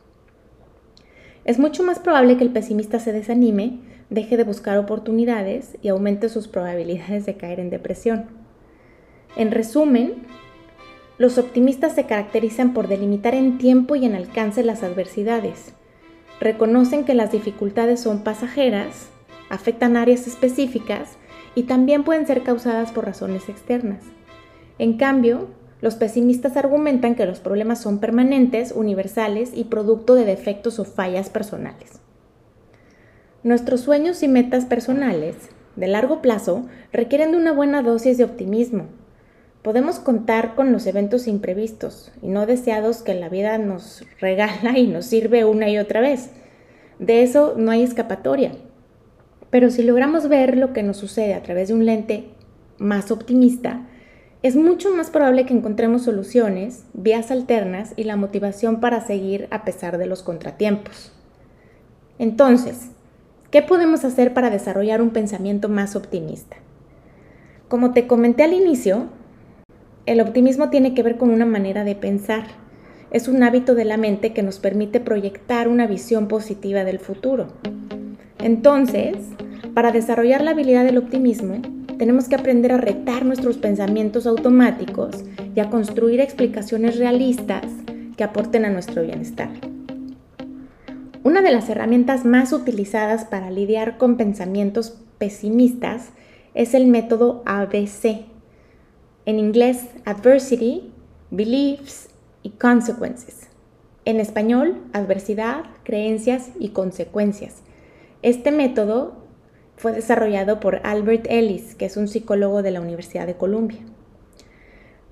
Es 1.43 1.57
mucho 1.57 1.83
más 1.83 1.99
probable 1.99 2.37
que 2.37 2.43
el 2.43 2.51
pesimista 2.51 2.99
se 2.99 3.11
desanime, 3.11 3.79
deje 4.11 4.37
de 4.37 4.43
buscar 4.43 4.77
oportunidades 4.77 5.77
y 5.81 5.87
aumente 5.87 6.29
sus 6.29 6.47
probabilidades 6.47 7.25
de 7.25 7.37
caer 7.37 7.59
en 7.59 7.71
depresión. 7.71 8.25
En 9.35 9.49
resumen, 9.49 10.13
los 11.17 11.39
optimistas 11.39 11.95
se 11.95 12.05
caracterizan 12.05 12.73
por 12.73 12.87
delimitar 12.87 13.33
en 13.33 13.57
tiempo 13.57 13.95
y 13.95 14.05
en 14.05 14.13
alcance 14.13 14.63
las 14.63 14.83
adversidades. 14.83 15.73
Reconocen 16.39 17.05
que 17.05 17.13
las 17.13 17.31
dificultades 17.31 18.01
son 18.01 18.23
pasajeras, 18.23 19.09
afectan 19.49 19.97
áreas 19.97 20.27
específicas 20.27 21.17
y 21.55 21.63
también 21.63 22.03
pueden 22.03 22.27
ser 22.27 22.43
causadas 22.43 22.91
por 22.91 23.05
razones 23.05 23.49
externas. 23.49 24.03
En 24.77 24.97
cambio, 24.97 25.47
Los 25.81 25.95
pesimistas 25.95 26.57
argumentan 26.57 27.15
que 27.15 27.25
los 27.25 27.39
problemas 27.39 27.81
son 27.81 27.99
permanentes, 27.99 28.71
universales 28.71 29.51
y 29.55 29.63
producto 29.63 30.13
de 30.13 30.25
defectos 30.25 30.77
o 30.77 30.85
fallas 30.85 31.31
personales. 31.31 32.00
Nuestros 33.43 33.81
sueños 33.81 34.21
y 34.21 34.27
metas 34.27 34.65
personales, 34.65 35.35
de 35.75 35.87
largo 35.87 36.21
plazo, 36.21 36.67
requieren 36.93 37.31
de 37.31 37.37
una 37.37 37.51
buena 37.51 37.81
dosis 37.81 38.19
de 38.19 38.23
optimismo. 38.23 38.85
Podemos 39.63 39.97
contar 39.97 40.53
con 40.53 40.71
los 40.71 40.85
eventos 40.85 41.27
imprevistos 41.27 42.11
y 42.21 42.27
no 42.27 42.45
deseados 42.45 43.01
que 43.01 43.15
la 43.15 43.29
vida 43.29 43.57
nos 43.57 44.05
regala 44.19 44.77
y 44.77 44.85
nos 44.85 45.07
sirve 45.07 45.43
una 45.43 45.69
y 45.69 45.79
otra 45.79 46.01
vez. 46.01 46.29
De 46.99 47.23
eso 47.23 47.55
no 47.57 47.71
hay 47.71 47.81
escapatoria. 47.81 48.51
Pero 49.49 49.71
si 49.71 49.81
logramos 49.81 50.29
ver 50.29 50.55
lo 50.55 50.71
que 50.71 50.83
nos 50.83 50.97
sucede 50.97 51.33
a 51.33 51.41
través 51.41 51.69
de 51.69 51.73
un 51.73 51.85
lente 51.87 52.29
más 52.77 53.09
optimista, 53.09 53.87
es 54.43 54.55
mucho 54.55 54.93
más 54.93 55.09
probable 55.09 55.47
que 55.47 55.55
encontremos 55.55 56.03
soluciones, 56.03 56.85
vías 56.93 57.31
alternas 57.31 57.93
y 57.95 58.03
la 58.03 58.17
motivación 58.17 58.79
para 58.79 59.01
seguir 59.01 59.47
a 59.49 59.65
pesar 59.65 59.97
de 59.97 60.05
los 60.05 60.21
contratiempos. 60.21 61.11
Entonces, 62.19 62.91
¿Qué 63.51 63.61
podemos 63.61 64.05
hacer 64.05 64.33
para 64.33 64.49
desarrollar 64.49 65.01
un 65.01 65.09
pensamiento 65.09 65.67
más 65.67 65.97
optimista? 65.97 66.55
Como 67.67 67.91
te 67.91 68.07
comenté 68.07 68.43
al 68.43 68.53
inicio, 68.53 69.07
el 70.05 70.21
optimismo 70.21 70.69
tiene 70.69 70.93
que 70.93 71.03
ver 71.03 71.17
con 71.17 71.31
una 71.31 71.45
manera 71.45 71.83
de 71.83 71.95
pensar. 71.95 72.45
Es 73.11 73.27
un 73.27 73.43
hábito 73.43 73.75
de 73.75 73.83
la 73.83 73.97
mente 73.97 74.31
que 74.31 74.41
nos 74.41 74.59
permite 74.59 75.01
proyectar 75.01 75.67
una 75.67 75.85
visión 75.85 76.29
positiva 76.29 76.85
del 76.85 76.99
futuro. 76.99 77.47
Entonces, 78.39 79.17
para 79.73 79.91
desarrollar 79.91 80.41
la 80.41 80.51
habilidad 80.51 80.85
del 80.85 80.97
optimismo, 80.97 81.55
tenemos 81.97 82.29
que 82.29 82.35
aprender 82.35 82.71
a 82.71 82.77
retar 82.77 83.25
nuestros 83.25 83.57
pensamientos 83.57 84.27
automáticos 84.27 85.25
y 85.53 85.59
a 85.59 85.69
construir 85.69 86.21
explicaciones 86.21 86.97
realistas 86.97 87.65
que 88.15 88.23
aporten 88.23 88.63
a 88.63 88.69
nuestro 88.69 89.01
bienestar. 89.01 89.49
Una 91.23 91.43
de 91.43 91.51
las 91.51 91.69
herramientas 91.69 92.25
más 92.25 92.51
utilizadas 92.51 93.25
para 93.25 93.51
lidiar 93.51 93.99
con 93.99 94.17
pensamientos 94.17 94.97
pesimistas 95.19 96.09
es 96.55 96.73
el 96.73 96.87
método 96.87 97.43
ABC. 97.45 98.25
En 99.27 99.37
inglés, 99.37 99.85
Adversity, 100.05 100.91
Beliefs 101.29 102.09
y 102.41 102.49
Consequences. 102.49 103.49
En 104.03 104.19
español, 104.19 104.81
adversidad, 104.93 105.65
creencias 105.83 106.49
y 106.59 106.69
consecuencias. 106.69 107.61
Este 108.23 108.51
método 108.51 109.13
fue 109.77 109.91
desarrollado 109.91 110.59
por 110.59 110.81
Albert 110.83 111.27
Ellis, 111.29 111.75
que 111.75 111.85
es 111.85 111.97
un 111.97 112.07
psicólogo 112.07 112.63
de 112.63 112.71
la 112.71 112.81
Universidad 112.81 113.27
de 113.27 113.37
Columbia. 113.37 113.81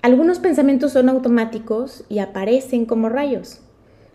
Algunos 0.02 0.40
pensamientos 0.40 0.90
son 0.90 1.08
automáticos 1.08 2.04
y 2.08 2.18
aparecen 2.18 2.84
como 2.84 3.08
rayos, 3.08 3.60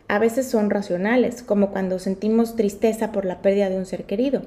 a 0.08 0.20
veces 0.20 0.48
son 0.48 0.70
racionales, 0.70 1.42
como 1.42 1.72
cuando 1.72 2.00
sentimos 2.00 2.56
tristeza 2.56 3.12
por 3.12 3.26
la 3.26 3.42
pérdida 3.42 3.70
de 3.70 3.78
un 3.78 3.86
ser 3.86 4.06
querido, 4.06 4.44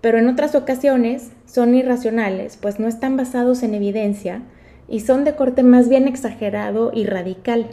pero 0.00 0.18
en 0.18 0.28
otras 0.28 0.54
ocasiones 0.54 1.30
son 1.46 1.74
irracionales, 1.74 2.58
pues 2.58 2.78
no 2.78 2.88
están 2.88 3.16
basados 3.16 3.62
en 3.62 3.74
evidencia 3.74 4.42
y 4.86 5.00
son 5.00 5.24
de 5.24 5.34
corte 5.34 5.62
más 5.62 5.88
bien 5.88 6.06
exagerado 6.06 6.90
y 6.92 7.06
radical. 7.06 7.68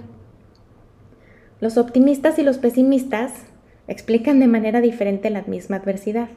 Los 1.59 1.77
optimistas 1.77 2.39
y 2.39 2.43
los 2.43 2.57
pesimistas 2.57 3.33
explican 3.87 4.39
de 4.39 4.47
manera 4.47 4.79
diferente 4.79 5.29
la 5.29 5.41
misma 5.41 5.75
adversidad. 5.77 6.29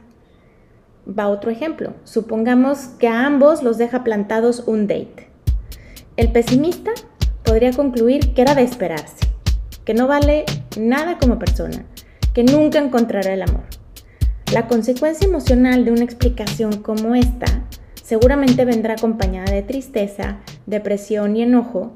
Va 1.07 1.29
otro 1.29 1.49
ejemplo. 1.49 1.93
Supongamos 2.03 2.87
que 2.99 3.07
a 3.07 3.25
ambos 3.25 3.63
los 3.63 3.77
deja 3.77 4.03
plantados 4.03 4.67
un 4.67 4.87
date. 4.87 5.29
El 6.17 6.31
pesimista 6.31 6.91
podría 7.43 7.71
concluir 7.71 8.33
que 8.33 8.41
era 8.41 8.55
de 8.55 8.63
esperarse 8.63 9.34
que 9.85 9.93
no 9.93 10.07
vale 10.07 10.45
nada 10.77 11.17
como 11.17 11.39
persona, 11.39 11.85
que 12.33 12.43
nunca 12.43 12.79
encontrará 12.79 13.33
el 13.33 13.43
amor. 13.43 13.63
La 14.51 14.67
consecuencia 14.67 15.27
emocional 15.27 15.85
de 15.85 15.91
una 15.91 16.03
explicación 16.03 16.81
como 16.81 17.15
esta 17.15 17.45
seguramente 18.03 18.65
vendrá 18.65 18.93
acompañada 18.93 19.51
de 19.51 19.61
tristeza, 19.61 20.39
depresión 20.65 21.35
y 21.35 21.43
enojo 21.43 21.93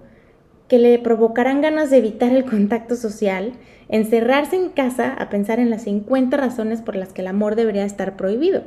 que 0.67 0.79
le 0.79 0.99
provocarán 0.99 1.61
ganas 1.61 1.89
de 1.89 1.97
evitar 1.97 2.31
el 2.31 2.45
contacto 2.45 2.95
social, 2.95 3.53
encerrarse 3.89 4.55
en 4.55 4.69
casa 4.69 5.13
a 5.13 5.29
pensar 5.29 5.59
en 5.59 5.71
las 5.71 5.83
50 5.83 6.37
razones 6.37 6.81
por 6.81 6.95
las 6.95 7.11
que 7.11 7.21
el 7.21 7.27
amor 7.27 7.55
debería 7.55 7.85
estar 7.85 8.15
prohibido. 8.15 8.63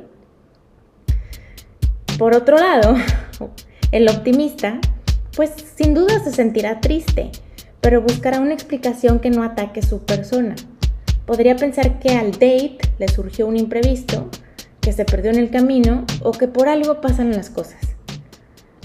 Por 2.19 2.35
otro 2.35 2.57
lado, 2.57 2.95
el 3.91 4.09
optimista, 4.09 4.79
pues 5.35 5.51
sin 5.75 5.93
duda 5.93 6.19
se 6.19 6.31
sentirá 6.31 6.81
triste, 6.81 7.31
pero 7.83 8.01
buscará 8.01 8.39
una 8.39 8.53
explicación 8.53 9.19
que 9.19 9.29
no 9.29 9.43
ataque 9.43 9.81
su 9.81 10.05
persona. 10.05 10.55
Podría 11.25 11.57
pensar 11.57 11.99
que 11.99 12.15
al 12.15 12.31
date 12.31 12.77
le 12.97 13.07
surgió 13.09 13.45
un 13.45 13.57
imprevisto, 13.57 14.29
que 14.79 14.93
se 14.93 15.03
perdió 15.03 15.31
en 15.31 15.37
el 15.37 15.51
camino 15.51 16.05
o 16.21 16.31
que 16.31 16.47
por 16.47 16.69
algo 16.69 17.01
pasan 17.01 17.31
las 17.31 17.49
cosas. 17.49 17.81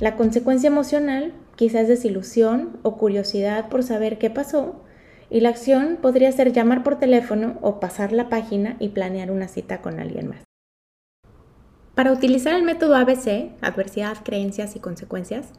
La 0.00 0.16
consecuencia 0.16 0.66
emocional 0.66 1.32
quizás 1.54 1.82
es 1.82 1.88
desilusión 1.88 2.76
o 2.82 2.96
curiosidad 2.96 3.68
por 3.68 3.84
saber 3.84 4.18
qué 4.18 4.30
pasó 4.30 4.82
y 5.30 5.40
la 5.40 5.50
acción 5.50 5.98
podría 6.02 6.32
ser 6.32 6.52
llamar 6.52 6.82
por 6.82 6.98
teléfono 6.98 7.56
o 7.62 7.78
pasar 7.78 8.10
la 8.10 8.28
página 8.28 8.76
y 8.80 8.88
planear 8.88 9.30
una 9.30 9.46
cita 9.46 9.80
con 9.80 10.00
alguien 10.00 10.28
más. 10.28 10.42
Para 11.94 12.12
utilizar 12.12 12.54
el 12.54 12.64
método 12.64 12.96
ABC, 12.96 13.52
adversidad, 13.60 14.16
creencias 14.24 14.74
y 14.74 14.80
consecuencias, 14.80 15.50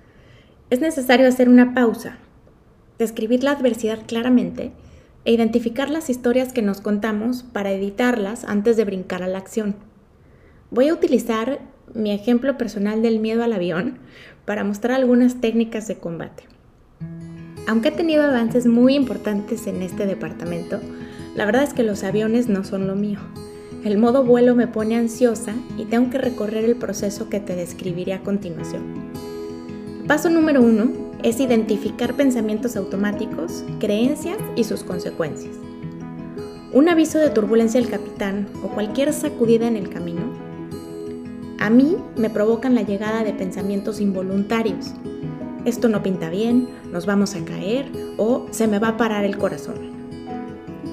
es 0.70 0.82
necesario 0.82 1.28
hacer 1.28 1.48
una 1.48 1.74
pausa 1.74 2.18
describir 3.00 3.44
la 3.44 3.52
adversidad 3.52 4.00
claramente 4.06 4.72
e 5.24 5.34
identificar 5.34 5.90
las 5.90 6.10
historias 6.10 6.54
que 6.54 6.62
nos 6.62 6.82
contamos 6.82 7.44
para 7.44 7.72
editarlas 7.72 8.44
antes 8.44 8.78
de 8.78 8.86
brincar 8.86 9.24
a 9.24 9.28
la 9.28 9.38
acción. 9.38 9.76
Voy 10.70 10.90
a 10.90 10.94
utilizar 10.94 11.60
mi 11.96 12.12
ejemplo 12.12 12.58
personal 12.58 13.02
del 13.02 13.20
miedo 13.20 13.44
al 13.44 13.54
avión 13.54 13.98
para 14.46 14.64
mostrar 14.64 14.94
algunas 14.94 15.42
técnicas 15.42 15.88
de 15.88 15.96
combate. 15.96 16.44
Aunque 17.68 17.90
he 17.90 17.92
tenido 17.92 18.24
avances 18.24 18.68
muy 18.68 18.96
importantes 18.96 19.66
en 19.68 19.82
este 19.82 20.06
departamento, 20.06 20.80
la 21.36 21.46
verdad 21.46 21.64
es 21.64 21.74
que 21.74 21.84
los 21.84 22.04
aviones 22.04 22.50
no 22.50 22.64
son 22.64 22.86
lo 22.86 22.96
mío. 22.96 23.20
El 23.86 23.98
modo 23.98 24.26
vuelo 24.26 24.56
me 24.56 24.68
pone 24.68 24.98
ansiosa 24.98 25.54
y 25.78 25.86
tengo 25.86 26.10
que 26.10 26.18
recorrer 26.18 26.66
el 26.66 26.76
proceso 26.76 27.30
que 27.30 27.40
te 27.40 27.56
describiré 27.56 28.14
a 28.14 28.22
continuación. 28.22 28.84
Paso 30.06 30.30
número 30.30 30.62
uno 30.62 31.09
es 31.24 31.40
identificar 31.40 32.16
pensamientos 32.16 32.76
automáticos, 32.76 33.64
creencias 33.80 34.38
y 34.56 34.64
sus 34.64 34.84
consecuencias. 34.84 35.56
Un 36.72 36.88
aviso 36.88 37.18
de 37.18 37.30
turbulencia 37.30 37.82
del 37.82 37.90
capitán 37.90 38.48
o 38.64 38.70
cualquier 38.70 39.12
sacudida 39.12 39.68
en 39.68 39.76
el 39.76 39.90
camino, 39.90 40.22
a 41.60 41.70
mí 41.70 41.98
me 42.16 42.30
provocan 42.30 42.74
la 42.74 42.84
llegada 42.84 43.24
de 43.24 43.34
pensamientos 43.34 44.00
involuntarios. 44.00 44.94
Esto 45.66 45.90
no 45.90 46.02
pinta 46.02 46.30
bien, 46.30 46.70
nos 46.92 47.06
vamos 47.06 47.36
a 47.36 47.44
caer 47.44 47.92
o 48.18 48.46
se 48.52 48.68
me 48.68 48.80
va 48.80 48.90
a 48.90 48.98
parar 48.98 49.26
el 49.26 49.38
corazón. 49.38 49.76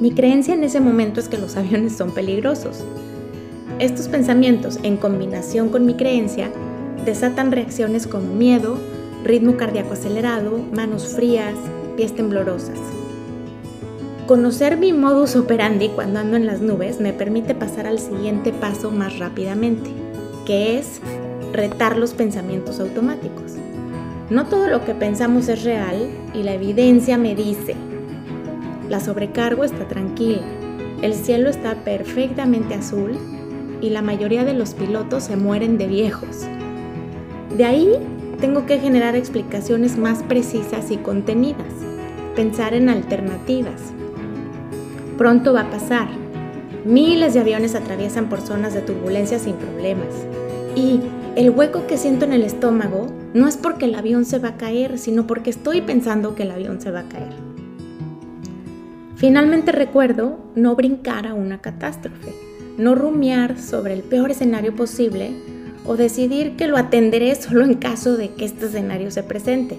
Mi 0.00 0.11
creencia 0.11 0.54
en 0.54 0.64
ese 0.64 0.80
momento 0.80 1.21
es 1.21 1.28
que 1.28 1.38
los 1.38 1.56
aviones 1.59 1.97
son 1.97 2.12
peligrosos. 2.12 2.85
Estos 3.78 4.09
pensamientos, 4.09 4.78
en 4.83 4.97
combinación 4.97 5.68
con 5.68 5.87
mi 5.87 5.95
creencia, 5.95 6.50
desatan 7.04 7.52
reacciones 7.52 8.06
como 8.06 8.35
miedo, 8.35 8.78
ritmo 9.26 9.56
cardíaco 9.56 9.95
acelerado, 9.95 10.59
manos 10.73 11.14
frías, 11.14 11.54
pies 11.97 12.14
temblorosas. 12.14 12.78
Conocer 14.26 14.76
mi 14.76 14.92
modus 14.92 15.37
operandi 15.37 15.88
cuando 15.88 16.21
ando 16.21 16.37
en 16.37 16.47
las 16.47 16.61
nubes 16.61 17.00
me 17.00 17.12
permite 17.12 17.54
pasar 17.54 17.87
al 17.87 17.99
siguiente 17.99 18.52
paso 18.52 18.90
más 18.90 19.18
rápidamente, 19.18 19.90
que 20.47 20.78
es 20.78 21.00
retar 21.52 21.97
los 21.97 22.14
pensamientos 22.14 22.80
automáticos. 22.80 23.54
No 24.30 24.47
todo 24.47 24.68
lo 24.68 24.85
que 24.85 24.95
pensamos 24.95 25.49
es 25.49 25.64
real 25.64 26.09
y 26.35 26.42
la 26.42 26.54
evidencia 26.54 27.18
me 27.18 27.35
dice, 27.35 27.75
la 28.88 29.00
sobrecargo 29.00 29.64
está 29.64 29.87
tranquila, 29.87 30.42
el 31.02 31.14
cielo 31.14 31.49
está 31.49 31.75
perfectamente 31.85 32.75
azul 32.75 33.18
y 33.80 33.90
la 33.90 34.02
mayoría 34.02 34.45
de 34.45 34.54
los 34.54 34.75
pilotos 34.75 35.25
se 35.25 35.37
mueren 35.37 35.78
de 35.78 35.87
viejos. 35.87 36.47
De 37.56 37.64
ahí 37.64 37.92
tengo 38.40 38.66
que 38.66 38.78
generar 38.78 39.16
explicaciones 39.16 39.97
más 39.97 40.23
precisas 40.23 40.90
y 40.90 40.99
contenidas, 40.99 41.73
pensar 42.35 42.75
en 42.75 42.88
alternativas. 42.88 43.93
Pronto 45.16 45.52
va 45.52 45.62
a 45.62 45.71
pasar. 45.71 46.09
Miles 46.85 47.35
de 47.35 47.40
aviones 47.40 47.75
atraviesan 47.75 48.28
por 48.28 48.40
zonas 48.40 48.75
de 48.75 48.83
turbulencia 48.83 49.38
sin 49.38 49.55
problemas. 49.55 50.09
Y 50.75 51.00
el 51.35 51.50
hueco 51.50 51.87
que 51.87 51.97
siento 51.97 52.26
en 52.26 52.33
el 52.33 52.43
estómago 52.43 53.07
no 53.33 53.49
es 53.49 53.57
porque 53.57 53.87
el 53.87 53.95
avión 53.95 54.25
se 54.25 54.38
va 54.38 54.50
a 54.50 54.57
caer, 54.57 54.99
sino 54.99 55.26
porque 55.26 55.50
estoy 55.50 55.81
pensando 55.81 56.35
que 56.35 56.43
el 56.43 56.50
avión 56.50 56.81
se 56.81 56.90
va 56.90 57.00
a 57.00 57.09
caer. 57.09 57.33
Finalmente 59.16 59.73
recuerdo 59.73 60.38
no 60.55 60.76
brincar 60.76 61.26
a 61.26 61.33
una 61.33 61.62
catástrofe, 61.62 62.35
no 62.76 62.95
rumiar 62.95 63.59
sobre 63.59 63.95
el 63.95 64.02
peor 64.02 64.31
escenario 64.31 64.76
posible 64.76 65.56
o 65.87 65.97
decidir 65.97 66.57
que 66.57 66.66
lo 66.66 66.76
atenderé 66.76 67.35
solo 67.35 67.64
en 67.64 67.75
caso 67.75 68.16
de 68.16 68.31
que 68.31 68.45
este 68.45 68.66
escenario 68.66 69.11
se 69.11 69.23
presente. 69.23 69.76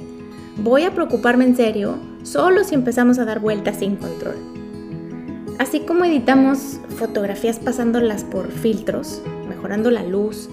voy 0.57 0.83
a 0.83 0.91
preocuparme 0.91 1.45
en 1.45 1.55
serio 1.55 1.97
solo 2.23 2.63
si 2.63 2.73
empezamos 2.73 3.19
a 3.19 3.25
dar 3.25 3.39
vueltas 3.39 3.77
sin 3.77 3.95
control. 3.95 4.35
Así 5.59 5.81
como 5.81 6.05
editamos 6.05 6.79
fotografías 6.89 7.59
pasándolas 7.59 8.23
por 8.23 8.51
filtros, 8.51 9.21
mejorando 9.47 9.91
la 9.91 10.03
luz 10.03 10.49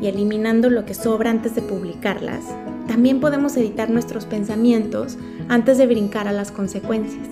y 0.00 0.06
eliminando 0.06 0.70
lo 0.70 0.84
que 0.84 0.94
sobra 0.94 1.30
antes 1.30 1.54
de 1.54 1.62
publicarlas, 1.62 2.44
también 2.86 3.20
podemos 3.20 3.56
editar 3.56 3.90
nuestros 3.90 4.24
pensamientos 4.26 5.18
antes 5.48 5.78
de 5.78 5.86
brincar 5.86 6.28
a 6.28 6.32
las 6.32 6.50
consecuencias. 6.50 7.26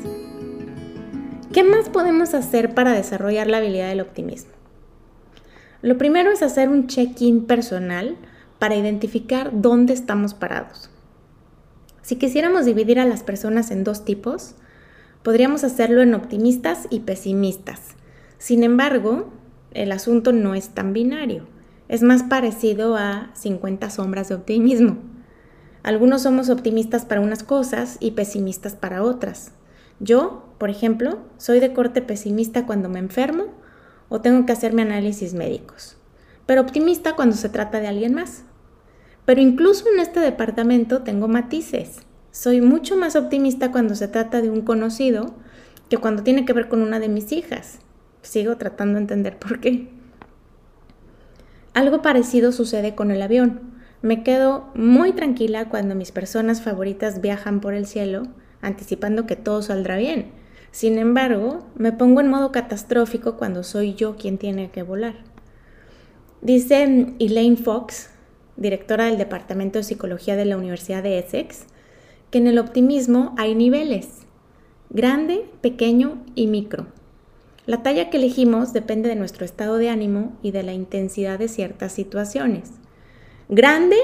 ¿Qué 1.53 1.65
más 1.65 1.89
podemos 1.89 2.35
hacer 2.35 2.75
para 2.75 2.93
desarrollar 2.93 3.47
la 3.47 3.59
habilidad 3.59 3.89
del 3.89 4.03
optimismo? 4.03 4.56
Lo 5.87 5.99
primero 5.99 6.33
es 6.33 6.43
hacer 6.43 6.69
un 6.69 6.89
check-in 6.89 7.45
personal 7.45 8.17
para 8.59 8.75
identificar 8.75 9.53
dónde 9.53 9.93
estamos 9.93 10.35
parados. 10.35 10.91
Si 12.03 12.17
quisiéramos 12.17 12.65
dividir 12.65 12.99
a 12.99 13.05
las 13.05 13.23
personas 13.23 13.71
en 13.71 13.85
dos 13.85 14.05
tipos, 14.05 14.57
podríamos 15.23 15.63
hacerlo 15.63 16.03
en 16.03 16.15
optimistas 16.15 16.89
y 16.91 17.01
pesimistas. 17.01 17.95
Sin 18.37 18.65
embargo, 18.65 19.31
el 19.75 19.93
asunto 19.93 20.33
no 20.33 20.57
es 20.57 20.71
tan 20.71 20.93
binario. 20.93 21.47
Es 21.87 22.03
más 22.03 22.25
parecido 22.25 22.97
a 22.97 23.31
50 23.35 23.89
sombras 23.91 24.29
de 24.29 24.35
optimismo. 24.35 24.97
Algunos 25.85 26.23
somos 26.23 26.51
optimistas 26.51 27.05
para 27.05 27.21
unas 27.21 27.45
cosas 27.45 27.97
y 28.01 28.11
pesimistas 28.11 28.75
para 28.75 29.05
otras. 29.05 29.53
Yo, 30.01 30.53
por 30.59 30.69
ejemplo, 30.69 31.19
soy 31.37 31.61
de 31.61 31.73
corte 31.73 32.03
pesimista 32.03 32.67
cuando 32.67 32.89
me 32.89 32.99
enfermo 32.99 33.45
o 34.09 34.21
tengo 34.21 34.47
que 34.47 34.53
hacerme 34.53 34.83
análisis 34.83 35.35
médicos, 35.35 35.97
pero 36.47 36.61
optimista 36.61 37.15
cuando 37.17 37.37
se 37.37 37.49
trata 37.49 37.81
de 37.81 37.89
alguien 37.89 38.15
más. 38.15 38.45
Pero 39.25 39.41
incluso 39.41 39.87
en 39.93 40.01
este 40.01 40.21
departamento 40.21 41.03
tengo 41.03 41.27
matices. 41.27 41.99
Soy 42.31 42.61
mucho 42.61 42.97
más 42.97 43.17
optimista 43.17 43.73
cuando 43.73 43.95
se 43.95 44.09
trata 44.09 44.41
de 44.41 44.51
un 44.51 44.63
conocido 44.63 45.35
que 45.89 45.99
cuando 45.99 46.23
tiene 46.23 46.45
que 46.45 46.53
ver 46.53 46.69
con 46.69 46.83
una 46.83 47.01
de 47.01 47.09
mis 47.09 47.33
hijas. 47.33 47.81
Sigo 48.23 48.57
tratando 48.57 48.95
de 48.95 49.01
entender 49.01 49.39
por 49.39 49.61
qué. 49.61 49.89
Algo 51.75 52.03
parecido 52.03 52.53
sucede 52.53 52.95
con 52.95 53.11
el 53.11 53.21
avión. 53.21 53.61
Me 54.03 54.23
quedo 54.23 54.71
muy 54.75 55.13
tranquila 55.13 55.69
cuando 55.69 55.95
mis 55.95 56.13
personas 56.13 56.63
favoritas 56.63 57.21
viajan 57.21 57.61
por 57.61 57.75
el 57.75 57.87
cielo 57.87 58.23
anticipando 58.63 59.27
que 59.27 59.37
todo 59.37 59.63
saldrá 59.63 59.97
bien. 59.97 60.33
Sin 60.77 60.99
embargo, 60.99 61.61
me 61.75 61.91
pongo 61.91 62.21
en 62.21 62.29
modo 62.29 62.53
catastrófico 62.53 63.39
cuando 63.39 63.63
soy 63.63 63.95
yo 63.95 64.17
quien 64.17 64.37
tiene 64.37 64.71
que 64.71 64.83
volar. 64.83 65.15
Dice 66.43 67.15
Elaine 67.19 67.57
Fox, 67.57 68.11
directora 68.59 69.07
del 69.07 69.17
Departamento 69.17 69.79
de 69.79 69.85
Psicología 69.85 70.37
de 70.37 70.45
la 70.45 70.59
Universidad 70.59 71.03
de 71.03 71.19
Essex, 71.19 71.65
que 72.31 72.37
en 72.37 72.47
el 72.47 72.59
optimismo 72.59 73.35
hay 73.39 73.55
niveles, 73.55 74.27
grande, 74.91 75.47
pequeño 75.63 76.23
y 76.35 76.47
micro. 76.47 76.89
La 77.65 77.83
talla 77.83 78.11
que 78.11 78.19
elegimos 78.19 78.75
depende 78.75 79.09
de 79.09 79.17
nuestro 79.17 79.47
estado 79.47 79.79
de 79.79 79.89
ánimo 79.89 80.37
y 80.43 80.51
de 80.51 80.63
la 80.63 80.75
intensidad 80.75 81.39
de 81.39 81.49
ciertas 81.49 81.93
situaciones. 81.93 82.69
Grande 83.49 83.97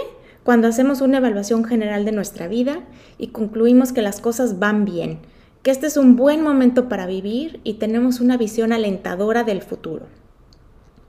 cuando 0.42 0.68
hacemos 0.68 1.02
una 1.02 1.18
evaluación 1.18 1.64
general 1.64 2.06
de 2.06 2.12
nuestra 2.12 2.48
vida 2.48 2.80
y 3.18 3.26
concluimos 3.26 3.92
que 3.92 4.00
las 4.00 4.22
cosas 4.22 4.58
van 4.58 4.86
bien, 4.86 5.18
que 5.62 5.70
este 5.70 5.86
es 5.86 5.96
un 5.96 6.16
buen 6.16 6.42
momento 6.42 6.88
para 6.88 7.06
vivir 7.06 7.60
y 7.64 7.74
tenemos 7.74 8.20
una 8.20 8.36
visión 8.36 8.72
alentadora 8.72 9.44
del 9.44 9.62
futuro. 9.62 10.06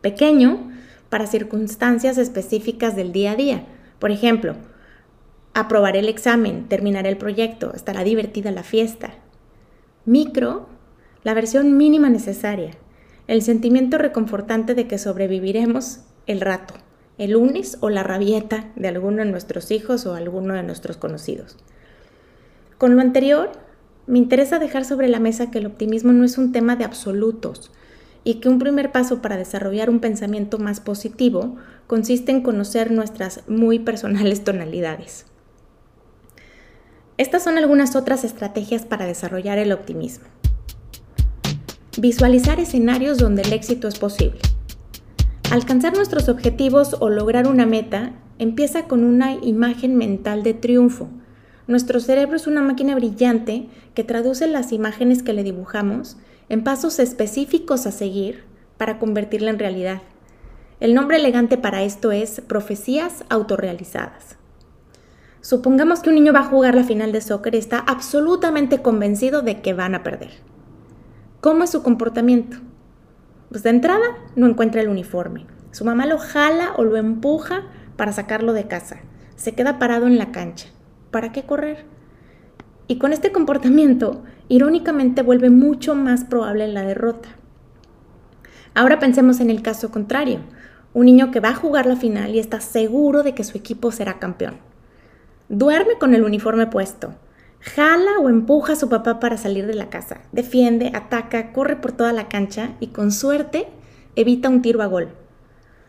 Pequeño, 0.02 0.72
para 1.10 1.28
circunstancias 1.28 2.18
específicas 2.18 2.96
del 2.96 3.12
día 3.12 3.32
a 3.32 3.36
día. 3.36 3.66
Por 4.00 4.12
ejemplo, 4.12 4.56
aprobaré 5.54 6.00
el 6.00 6.10
examen, 6.10 6.68
terminaré 6.68 7.10
el 7.10 7.18
proyecto, 7.18 7.74
estará 7.74 8.04
divertida 8.04 8.52
la 8.52 8.64
fiesta. 8.64 9.12
Micro, 10.06 10.68
la 11.24 11.34
versión 11.34 11.78
mínima 11.78 12.10
necesaria, 12.10 12.72
el 13.28 13.42
sentimiento 13.42 13.98
reconfortante 13.98 14.76
de 14.76 14.88
que 14.88 14.98
sobreviviremos 14.98 16.02
el 16.26 16.42
rato, 16.42 16.74
el 17.18 17.32
lunes 17.32 17.78
o 17.80 17.90
la 17.90 18.04
rabieta 18.04 18.72
de 18.76 18.88
alguno 18.88 19.18
de 19.18 19.30
nuestros 19.30 19.72
hijos 19.72 20.06
o 20.06 20.16
alguno 20.16 20.56
de 20.56 20.64
nuestros 20.64 20.98
conocidos. 20.98 21.58
Con 22.78 22.96
lo 22.96 23.02
anterior, 23.02 23.52
me 24.08 24.18
interesa 24.18 24.60
dejar 24.60 24.86
sobre 24.86 25.08
la 25.08 25.20
mesa 25.20 25.50
que 25.52 25.60
el 25.60 25.66
optimismo 25.66 26.12
no 26.12 26.24
es 26.24 26.38
un 26.38 26.52
tema 26.52 26.76
de 26.76 26.84
absolutos 26.84 27.72
y 28.24 28.36
que 28.36 28.50
un 28.50 28.60
primer 28.60 28.92
paso 28.92 29.22
para 29.22 29.38
desarrollar 29.38 29.90
un 29.90 30.00
pensamiento 30.00 30.58
más 30.58 30.80
positivo 30.80 31.56
consiste 31.88 32.32
en 32.32 32.42
conocer 32.42 32.92
nuestras 32.92 33.42
muy 33.48 33.80
personales 33.80 34.44
tonalidades. 34.46 35.26
Estas 37.18 37.44
son 37.44 37.58
algunas 37.58 37.96
otras 37.96 38.24
estrategias 38.24 38.86
para 38.86 39.06
desarrollar 39.06 39.60
el 39.60 39.72
optimismo. 39.72 40.26
Visualizar 41.98 42.60
escenarios 42.60 43.20
donde 43.20 43.44
el 43.44 43.54
éxito 43.54 43.88
es 43.88 44.00
posible. 44.00 44.40
Alcanzar 45.52 45.96
nuestros 45.96 46.28
objetivos 46.28 46.98
o 47.00 47.10
lograr 47.10 47.48
una 47.48 47.68
meta 47.68 48.14
empieza 48.40 48.88
con 48.88 49.04
una 49.04 49.34
imagen 49.34 49.96
mental 49.96 50.42
de 50.42 50.56
triunfo. 50.56 51.10
Nuestro 51.66 52.02
cerebro 52.02 52.36
es 52.36 52.46
una 52.46 52.62
máquina 52.62 52.94
brillante 52.96 53.70
que 53.94 54.04
traduce 54.04 54.48
las 54.48 54.74
imágenes 54.74 55.24
que 55.24 55.32
le 55.32 55.44
dibujamos 55.44 56.18
en 56.50 56.64
pasos 56.64 57.00
específicos 57.00 57.86
a 57.86 57.92
seguir 57.92 58.44
para 58.78 59.00
convertirla 59.00 59.50
en 59.50 59.60
realidad. 59.60 60.02
El 60.82 60.94
nombre 60.94 61.16
elegante 61.16 61.58
para 61.58 61.84
esto 61.84 62.12
es 62.12 62.42
profecías 62.42 63.24
autorrealizadas. 63.30 64.36
Supongamos 65.40 66.02
que 66.02 66.10
un 66.10 66.16
niño 66.16 66.34
va 66.34 66.42
a 66.42 66.50
jugar 66.50 66.76
la 66.76 66.84
final 66.84 67.14
de 67.14 67.22
soccer 67.22 67.56
y 67.56 67.60
está 67.60 67.80
absolutamente 67.80 68.82
convencido 68.82 69.42
de 69.42 69.62
que 69.62 69.74
van 69.74 69.96
a 69.96 70.04
perder. 70.04 70.32
¿Cómo 71.40 71.64
es 71.64 71.70
su 71.70 71.82
comportamiento? 71.82 72.58
Pues 73.50 73.64
de 73.64 73.70
entrada 73.70 74.18
no 74.36 74.48
encuentra 74.48 74.82
el 74.82 74.90
uniforme. 74.90 75.46
Su 75.72 75.86
mamá 75.86 76.06
lo 76.08 76.18
jala 76.18 76.74
o 76.76 76.84
lo 76.84 76.98
empuja 76.98 77.64
para 77.96 78.12
sacarlo 78.12 78.52
de 78.52 78.68
casa. 78.68 79.00
Se 79.38 79.54
queda 79.54 79.80
parado 79.80 80.08
en 80.08 80.18
la 80.18 80.32
cancha. 80.32 80.73
¿Para 81.14 81.32
qué 81.32 81.44
correr? 81.44 81.86
Y 82.88 82.98
con 82.98 83.14
este 83.14 83.32
comportamiento, 83.32 84.24
irónicamente 84.50 85.22
vuelve 85.22 85.52
mucho 85.52 85.94
más 85.94 86.26
probable 86.26 86.68
la 86.68 86.82
derrota. 86.82 87.30
Ahora 88.74 88.98
pensemos 88.98 89.40
en 89.40 89.52
el 89.52 89.62
caso 89.62 89.92
contrario. 89.92 90.40
Un 90.96 91.06
niño 91.06 91.30
que 91.30 91.40
va 91.40 91.50
a 91.50 91.56
jugar 91.56 91.86
la 91.86 91.98
final 91.98 92.34
y 92.34 92.40
está 92.40 92.62
seguro 92.62 93.22
de 93.22 93.36
que 93.36 93.44
su 93.44 93.60
equipo 93.60 93.92
será 93.92 94.18
campeón. 94.18 94.56
Duerme 95.50 96.00
con 96.00 96.16
el 96.16 96.24
uniforme 96.24 96.66
puesto, 96.66 97.14
Jala 97.62 98.18
o 98.20 98.28
empuja 98.28 98.74
a 98.74 98.76
su 98.76 98.90
papá 98.90 99.20
para 99.20 99.38
salir 99.38 99.68
de 99.68 99.76
la 99.76 99.92
casa. 99.92 100.22
Defiende, 100.32 100.92
ataca, 100.96 101.54
corre 101.54 101.76
por 101.76 101.92
toda 101.92 102.12
la 102.12 102.28
cancha 102.28 102.72
y 102.80 102.88
con 102.88 103.12
suerte 103.12 103.68
evita 104.16 104.50
un 104.50 104.64
tiro 104.64 104.82
a 104.82 104.88
gol. 104.88 105.10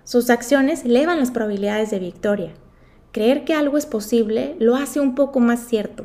Sus 0.04 0.28
acciones 0.28 0.84
elevan 0.84 1.18
las 1.18 1.30
probabilidades 1.30 1.90
de 1.90 1.98
victoria. 1.98 2.52
Creer 3.14 3.44
que 3.44 3.55
algo 3.55 3.79
es 3.79 3.87
posible 3.87 4.57
lo 4.59 4.74
hace 4.74 4.98
un 4.98 5.14
poco 5.14 5.38
más 5.38 5.61
cierto. 5.61 6.05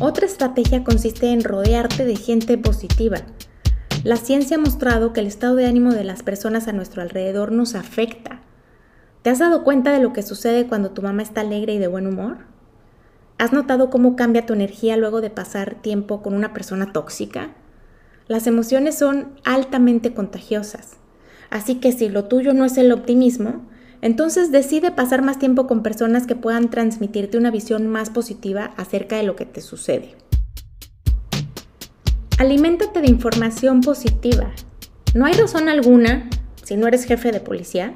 Otra 0.00 0.26
estrategia 0.26 0.82
consiste 0.82 1.30
en 1.30 1.44
rodearte 1.44 2.04
de 2.04 2.16
gente 2.16 2.58
positiva. 2.58 3.18
La 4.02 4.16
ciencia 4.16 4.56
ha 4.56 4.60
mostrado 4.60 5.12
que 5.12 5.20
el 5.20 5.28
estado 5.28 5.54
de 5.54 5.66
ánimo 5.66 5.92
de 5.92 6.02
las 6.02 6.24
personas 6.24 6.66
a 6.66 6.72
nuestro 6.72 7.00
alrededor 7.00 7.52
nos 7.52 7.76
afecta. 7.76 8.40
¿Te 9.22 9.30
has 9.30 9.38
dado 9.38 9.62
cuenta 9.62 9.92
de 9.92 10.00
lo 10.00 10.12
que 10.12 10.24
sucede 10.24 10.66
cuando 10.66 10.90
tu 10.90 11.00
mamá 11.00 11.22
está 11.22 11.42
alegre 11.42 11.74
y 11.74 11.78
de 11.78 11.86
buen 11.86 12.08
humor? 12.08 12.38
¿Has 13.38 13.52
notado 13.52 13.88
cómo 13.88 14.16
cambia 14.16 14.46
tu 14.46 14.52
energía 14.52 14.96
luego 14.96 15.20
de 15.20 15.30
pasar 15.30 15.76
tiempo 15.76 16.22
con 16.22 16.34
una 16.34 16.52
persona 16.52 16.92
tóxica? 16.92 17.50
Las 18.26 18.48
emociones 18.48 18.98
son 18.98 19.28
altamente 19.44 20.12
contagiosas. 20.12 20.96
Así 21.50 21.76
que 21.76 21.92
si 21.92 22.08
lo 22.08 22.24
tuyo 22.24 22.52
no 22.52 22.64
es 22.64 22.76
el 22.78 22.90
optimismo, 22.90 23.69
entonces 24.02 24.50
decide 24.50 24.90
pasar 24.90 25.22
más 25.22 25.38
tiempo 25.38 25.66
con 25.66 25.82
personas 25.82 26.26
que 26.26 26.36
puedan 26.36 26.70
transmitirte 26.70 27.38
una 27.38 27.50
visión 27.50 27.86
más 27.86 28.10
positiva 28.10 28.72
acerca 28.76 29.16
de 29.16 29.22
lo 29.24 29.36
que 29.36 29.46
te 29.46 29.60
sucede. 29.60 30.14
Aliméntate 32.38 33.00
de 33.00 33.10
información 33.10 33.80
positiva. 33.82 34.50
No 35.14 35.26
hay 35.26 35.34
razón 35.34 35.68
alguna, 35.68 36.30
si 36.62 36.76
no 36.76 36.86
eres 36.86 37.04
jefe 37.04 37.32
de 37.32 37.40
policía, 37.40 37.94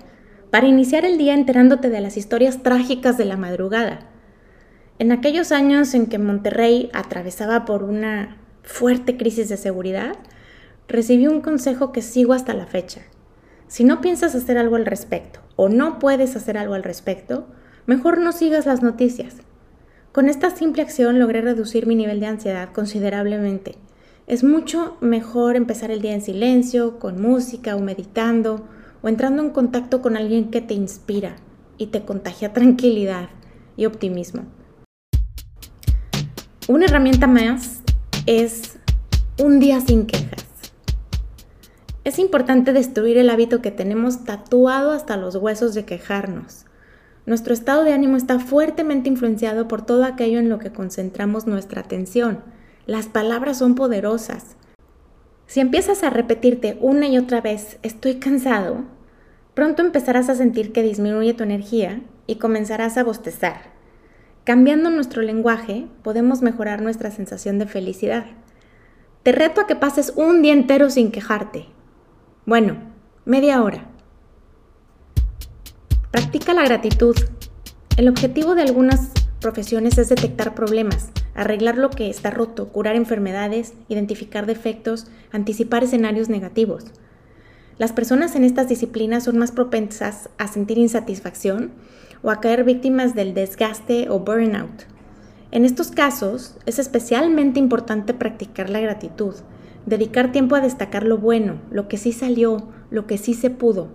para 0.51 0.67
iniciar 0.67 1.05
el 1.05 1.19
día 1.19 1.35
enterándote 1.35 1.89
de 1.89 2.01
las 2.01 2.17
historias 2.17 2.63
trágicas 2.63 3.17
de 3.17 3.25
la 3.25 3.37
madrugada 3.37 4.11
en 4.99 5.11
aquellos 5.11 5.51
años 5.51 5.93
en 5.95 6.07
que 6.07 6.19
Monterrey 6.19 6.89
atravesaba 6.93 7.65
por 7.65 7.83
una 7.83 8.37
fuerte 8.63 9.17
crisis 9.17 9.49
de 9.49 9.57
seguridad, 9.57 10.17
recibí 10.87 11.27
un 11.27 11.41
consejo 11.41 11.91
que 11.91 12.01
sigo 12.01 12.33
hasta 12.33 12.55
la 12.55 12.67
fecha. 12.67 13.03
Si 13.69 13.85
no 13.85 14.01
piensas 14.01 14.35
hacer 14.35 14.59
algo 14.59 14.77
al 14.77 14.87
respecto 14.87 15.41
o 15.57 15.69
no 15.69 15.99
puedes 15.99 16.37
hacer 16.37 16.59
algo 16.59 16.75
al 16.75 16.83
respecto, 16.83 17.47
mejor 17.87 18.19
no 18.19 18.33
sigas 18.33 18.67
las 18.67 18.83
noticias. 18.83 19.37
Con 20.13 20.29
esta 20.29 20.51
simple 20.51 20.83
acción 20.83 21.19
logré 21.19 21.41
reducir 21.41 21.87
mi 21.87 21.95
nivel 21.95 22.21
de 22.21 22.27
ansiedad 22.27 22.73
considerablemente. 22.73 23.77
Es 24.27 24.45
mucho 24.45 24.97
mejor 25.01 25.57
empezar 25.57 25.91
el 25.91 26.01
día 26.01 26.15
en 26.15 26.23
silencio, 26.23 26.99
con 26.99 27.21
música 27.21 27.77
o 27.77 27.81
meditando 27.81 28.67
o 29.03 29.09
entrando 29.09 29.43
en 29.43 29.51
contacto 29.51 30.01
con 30.01 30.17
alguien 30.17 30.51
que 30.51 30.61
te 30.61 30.75
inspira 30.75 31.37
y 31.79 31.89
te 31.89 32.05
contagia 32.05 32.53
tranquilidad 32.53 33.29
y 33.77 33.87
optimismo. 33.87 34.45
Una 36.69 36.87
herramienta 36.87 37.27
más 37.27 37.83
es 38.27 38.79
un 39.39 39.61
día 39.61 39.81
sin 39.81 40.07
quejas. 40.07 40.24
Es 42.05 42.19
importante 42.19 42.75
destruir 42.75 43.17
el 43.17 43.31
hábito 43.31 43.63
que 43.63 43.71
tenemos 43.71 44.25
tatuado 44.25 44.93
hasta 44.93 45.17
los 45.17 45.37
huesos 45.37 45.73
de 45.73 45.87
quejarnos. 45.87 46.67
Nuestro 47.25 47.55
estado 47.55 47.83
de 47.83 47.95
ánimo 47.95 48.19
está 48.19 48.39
fuertemente 48.39 49.09
influenciado 49.09 49.67
por 49.69 49.81
todo 49.81 50.05
aquello 50.05 50.39
en 50.39 50.51
lo 50.51 50.59
que 50.59 50.71
concentramos 50.71 51.47
nuestra 51.47 51.81
atención. 51.81 52.41
Las 52.85 53.07
palabras 53.07 53.57
son 53.57 53.75
poderosas. 53.75 54.57
Si 55.47 55.61
empiezas 55.61 56.03
a 56.03 56.11
repetirte 56.11 56.77
una 56.83 57.09
y 57.09 57.17
otra 57.17 57.41
vez, 57.41 57.79
estoy 57.83 58.17
cansado, 58.17 58.85
pronto 59.55 59.81
empezarás 59.81 60.29
a 60.29 60.35
sentir 60.35 60.73
que 60.73 60.83
disminuye 60.83 61.33
tu 61.33 61.43
energía 61.43 62.03
y 62.27 62.37
comenzarás 62.37 62.99
a 62.99 63.05
bostezar. 63.05 63.73
Cambiando 64.45 64.91
nuestro 64.91 65.23
lenguaje, 65.23 65.87
podemos 66.03 66.43
mejorar 66.43 66.83
nuestra 66.83 67.11
sensación 67.11 67.59
de 67.59 67.65
felicidad. 67.65 68.27
Te 69.23 69.33
reto 69.33 69.63
a 69.63 69.67
que 69.67 69.77
pases 69.77 70.13
un 70.17 70.43
día 70.43 70.53
entero 70.53 70.91
sin 70.91 71.11
quejarte. 71.11 71.69
Bueno, 72.47 72.77
media 73.25 73.63
hora. 73.63 73.87
Practica 76.11 76.53
la 76.53 76.63
gratitud. 76.63 77.17
El 77.97 78.07
objetivo 78.07 78.55
de 78.55 78.61
algunas 78.61 79.13
profesiones 79.41 79.97
es 79.97 80.11
detectar 80.11 80.55
problemas, 80.55 81.09
arreglar 81.35 81.79
lo 81.79 81.89
que 81.89 82.11
está 82.11 82.31
roto, 82.31 82.69
curar 82.69 82.97
enfermedades, 82.97 83.73
identificar 83.89 84.45
defectos, 84.45 85.07
anticipar 85.33 85.85
escenarios 85.85 86.29
negativos. 86.29 86.85
Las 87.79 87.93
personas 87.95 88.37
en 88.37 88.45
estas 88.45 88.69
disciplinas 88.69 89.25
son 89.25 89.39
más 89.39 89.51
propensas 89.51 90.29
a 90.37 90.47
sentir 90.47 90.77
insatisfacción 90.77 91.73
o 92.23 92.31
a 92.31 92.43
caer 92.43 92.65
víctimas 92.65 93.15
del 93.15 93.33
desgaste 93.33 94.11
o 94.11 94.19
burnout. 94.19 94.85
En 95.51 95.65
estos 95.65 95.91
casos 95.91 96.59
es 96.67 96.79
especialmente 96.79 97.59
importante 97.59 98.13
practicar 98.13 98.69
la 98.69 98.81
gratitud, 98.81 99.35
dedicar 99.87 100.33
tiempo 100.33 100.55
a 100.55 100.61
destacar 100.61 101.05
lo 101.05 101.19
bueno, 101.19 101.61
lo 101.71 101.89
que 101.89 101.97
sí 101.97 102.13
salió, 102.13 102.69
lo 102.91 103.07
que 103.07 103.19
sí 103.19 103.35
se 103.35 103.51
pudo. 103.51 103.89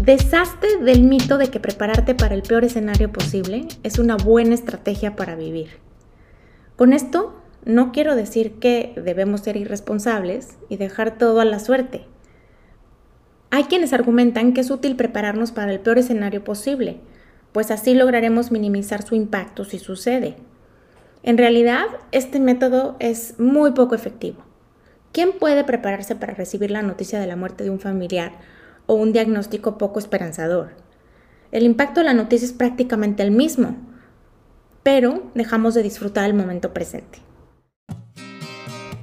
Deshazte 0.00 0.76
del 0.78 1.04
mito 1.04 1.38
de 1.38 1.48
que 1.48 1.60
prepararte 1.60 2.14
para 2.14 2.34
el 2.34 2.42
peor 2.42 2.64
escenario 2.64 3.10
posible 3.12 3.68
es 3.82 3.98
una 3.98 4.16
buena 4.16 4.54
estrategia 4.54 5.16
para 5.16 5.36
vivir. 5.36 5.78
Con 6.76 6.92
esto 6.92 7.34
no 7.64 7.92
quiero 7.92 8.14
decir 8.14 8.58
que 8.58 8.92
debemos 8.96 9.40
ser 9.40 9.56
irresponsables 9.56 10.58
y 10.68 10.76
dejar 10.76 11.16
todo 11.16 11.40
a 11.40 11.44
la 11.44 11.58
suerte. 11.58 12.04
Hay 13.50 13.64
quienes 13.64 13.92
argumentan 13.92 14.52
que 14.52 14.60
es 14.60 14.70
útil 14.70 14.96
prepararnos 14.96 15.52
para 15.52 15.72
el 15.72 15.80
peor 15.80 15.98
escenario 15.98 16.42
posible, 16.42 16.98
pues 17.52 17.70
así 17.70 17.94
lograremos 17.94 18.50
minimizar 18.50 19.06
su 19.06 19.14
impacto 19.14 19.64
si 19.64 19.78
sucede. 19.78 20.36
En 21.26 21.38
realidad, 21.38 21.86
este 22.12 22.38
método 22.38 22.96
es 22.98 23.40
muy 23.40 23.72
poco 23.72 23.94
efectivo. 23.94 24.42
¿Quién 25.10 25.32
puede 25.32 25.64
prepararse 25.64 26.14
para 26.14 26.34
recibir 26.34 26.70
la 26.70 26.82
noticia 26.82 27.18
de 27.18 27.26
la 27.26 27.34
muerte 27.34 27.64
de 27.64 27.70
un 27.70 27.80
familiar 27.80 28.32
o 28.84 28.92
un 28.92 29.14
diagnóstico 29.14 29.78
poco 29.78 29.98
esperanzador? 29.98 30.72
El 31.50 31.62
impacto 31.62 32.00
de 32.00 32.04
la 32.04 32.12
noticia 32.12 32.44
es 32.44 32.52
prácticamente 32.52 33.22
el 33.22 33.30
mismo, 33.30 33.74
pero 34.82 35.22
dejamos 35.34 35.72
de 35.72 35.82
disfrutar 35.82 36.26
el 36.26 36.34
momento 36.34 36.74
presente. 36.74 37.20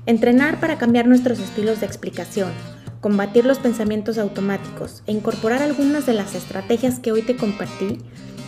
Entrenar 0.05 0.59
para 0.59 0.77
cambiar 0.77 1.07
nuestros 1.07 1.39
estilos 1.39 1.79
de 1.79 1.87
explicación, 1.87 2.51
combatir 2.99 3.47
los 3.47 3.57
pensamientos 3.57 4.19
automáticos 4.19 5.01
e 5.07 5.11
incorporar 5.11 5.63
algunas 5.63 6.05
de 6.05 6.13
las 6.13 6.35
estrategias 6.35 6.99
que 6.99 7.11
hoy 7.11 7.23
te 7.23 7.35
compartí 7.35 7.97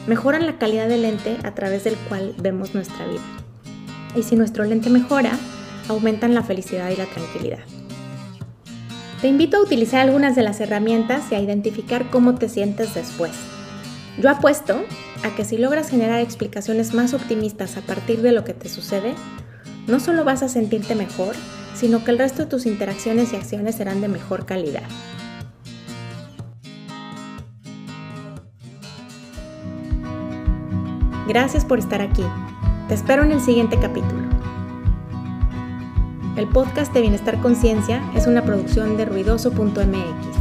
mejoran 0.05 0.45
la 0.45 0.59
calidad 0.59 0.87
del 0.87 1.01
lente 1.01 1.37
a 1.43 1.55
través 1.55 1.85
del 1.85 1.95
cual 2.07 2.35
vemos 2.37 2.75
nuestra 2.75 3.07
vida. 3.07 3.21
Y 4.15 4.23
si 4.23 4.35
nuestro 4.35 4.63
lente 4.63 4.89
mejora, 4.89 5.31
aumentan 5.87 6.33
la 6.33 6.43
felicidad 6.43 6.89
y 6.89 6.95
la 6.95 7.05
tranquilidad. 7.05 7.59
Te 9.21 9.27
invito 9.27 9.57
a 9.57 9.61
utilizar 9.61 10.01
algunas 10.01 10.35
de 10.35 10.43
las 10.43 10.59
herramientas 10.59 11.31
y 11.31 11.35
a 11.35 11.39
identificar 11.39 12.09
cómo 12.09 12.35
te 12.35 12.49
sientes 12.49 12.93
después. 12.93 13.31
Yo 14.19 14.29
apuesto 14.29 14.83
a 15.23 15.35
que 15.35 15.45
si 15.45 15.57
logras 15.57 15.89
generar 15.89 16.19
explicaciones 16.19 16.93
más 16.93 17.13
optimistas 17.13 17.77
a 17.77 17.81
partir 17.81 18.21
de 18.21 18.31
lo 18.31 18.43
que 18.43 18.53
te 18.53 18.69
sucede, 18.69 19.15
no 19.87 19.99
solo 19.99 20.23
vas 20.23 20.43
a 20.43 20.49
sentirte 20.49 20.93
mejor, 20.95 21.35
sino 21.73 22.03
que 22.03 22.11
el 22.11 22.19
resto 22.19 22.43
de 22.43 22.49
tus 22.49 22.65
interacciones 22.65 23.33
y 23.33 23.37
acciones 23.37 23.75
serán 23.75 24.01
de 24.01 24.09
mejor 24.09 24.45
calidad. 24.45 24.83
Gracias 31.27 31.63
por 31.63 31.79
estar 31.79 32.01
aquí. 32.01 32.23
Te 32.87 32.95
espero 32.95 33.23
en 33.23 33.31
el 33.31 33.39
siguiente 33.39 33.79
capítulo. 33.79 34.21
El 36.35 36.47
podcast 36.49 36.93
de 36.93 36.99
Bienestar 36.99 37.39
Conciencia 37.39 38.03
es 38.13 38.27
una 38.27 38.43
producción 38.43 38.97
de 38.97 39.05
ruidoso.mx. 39.05 40.32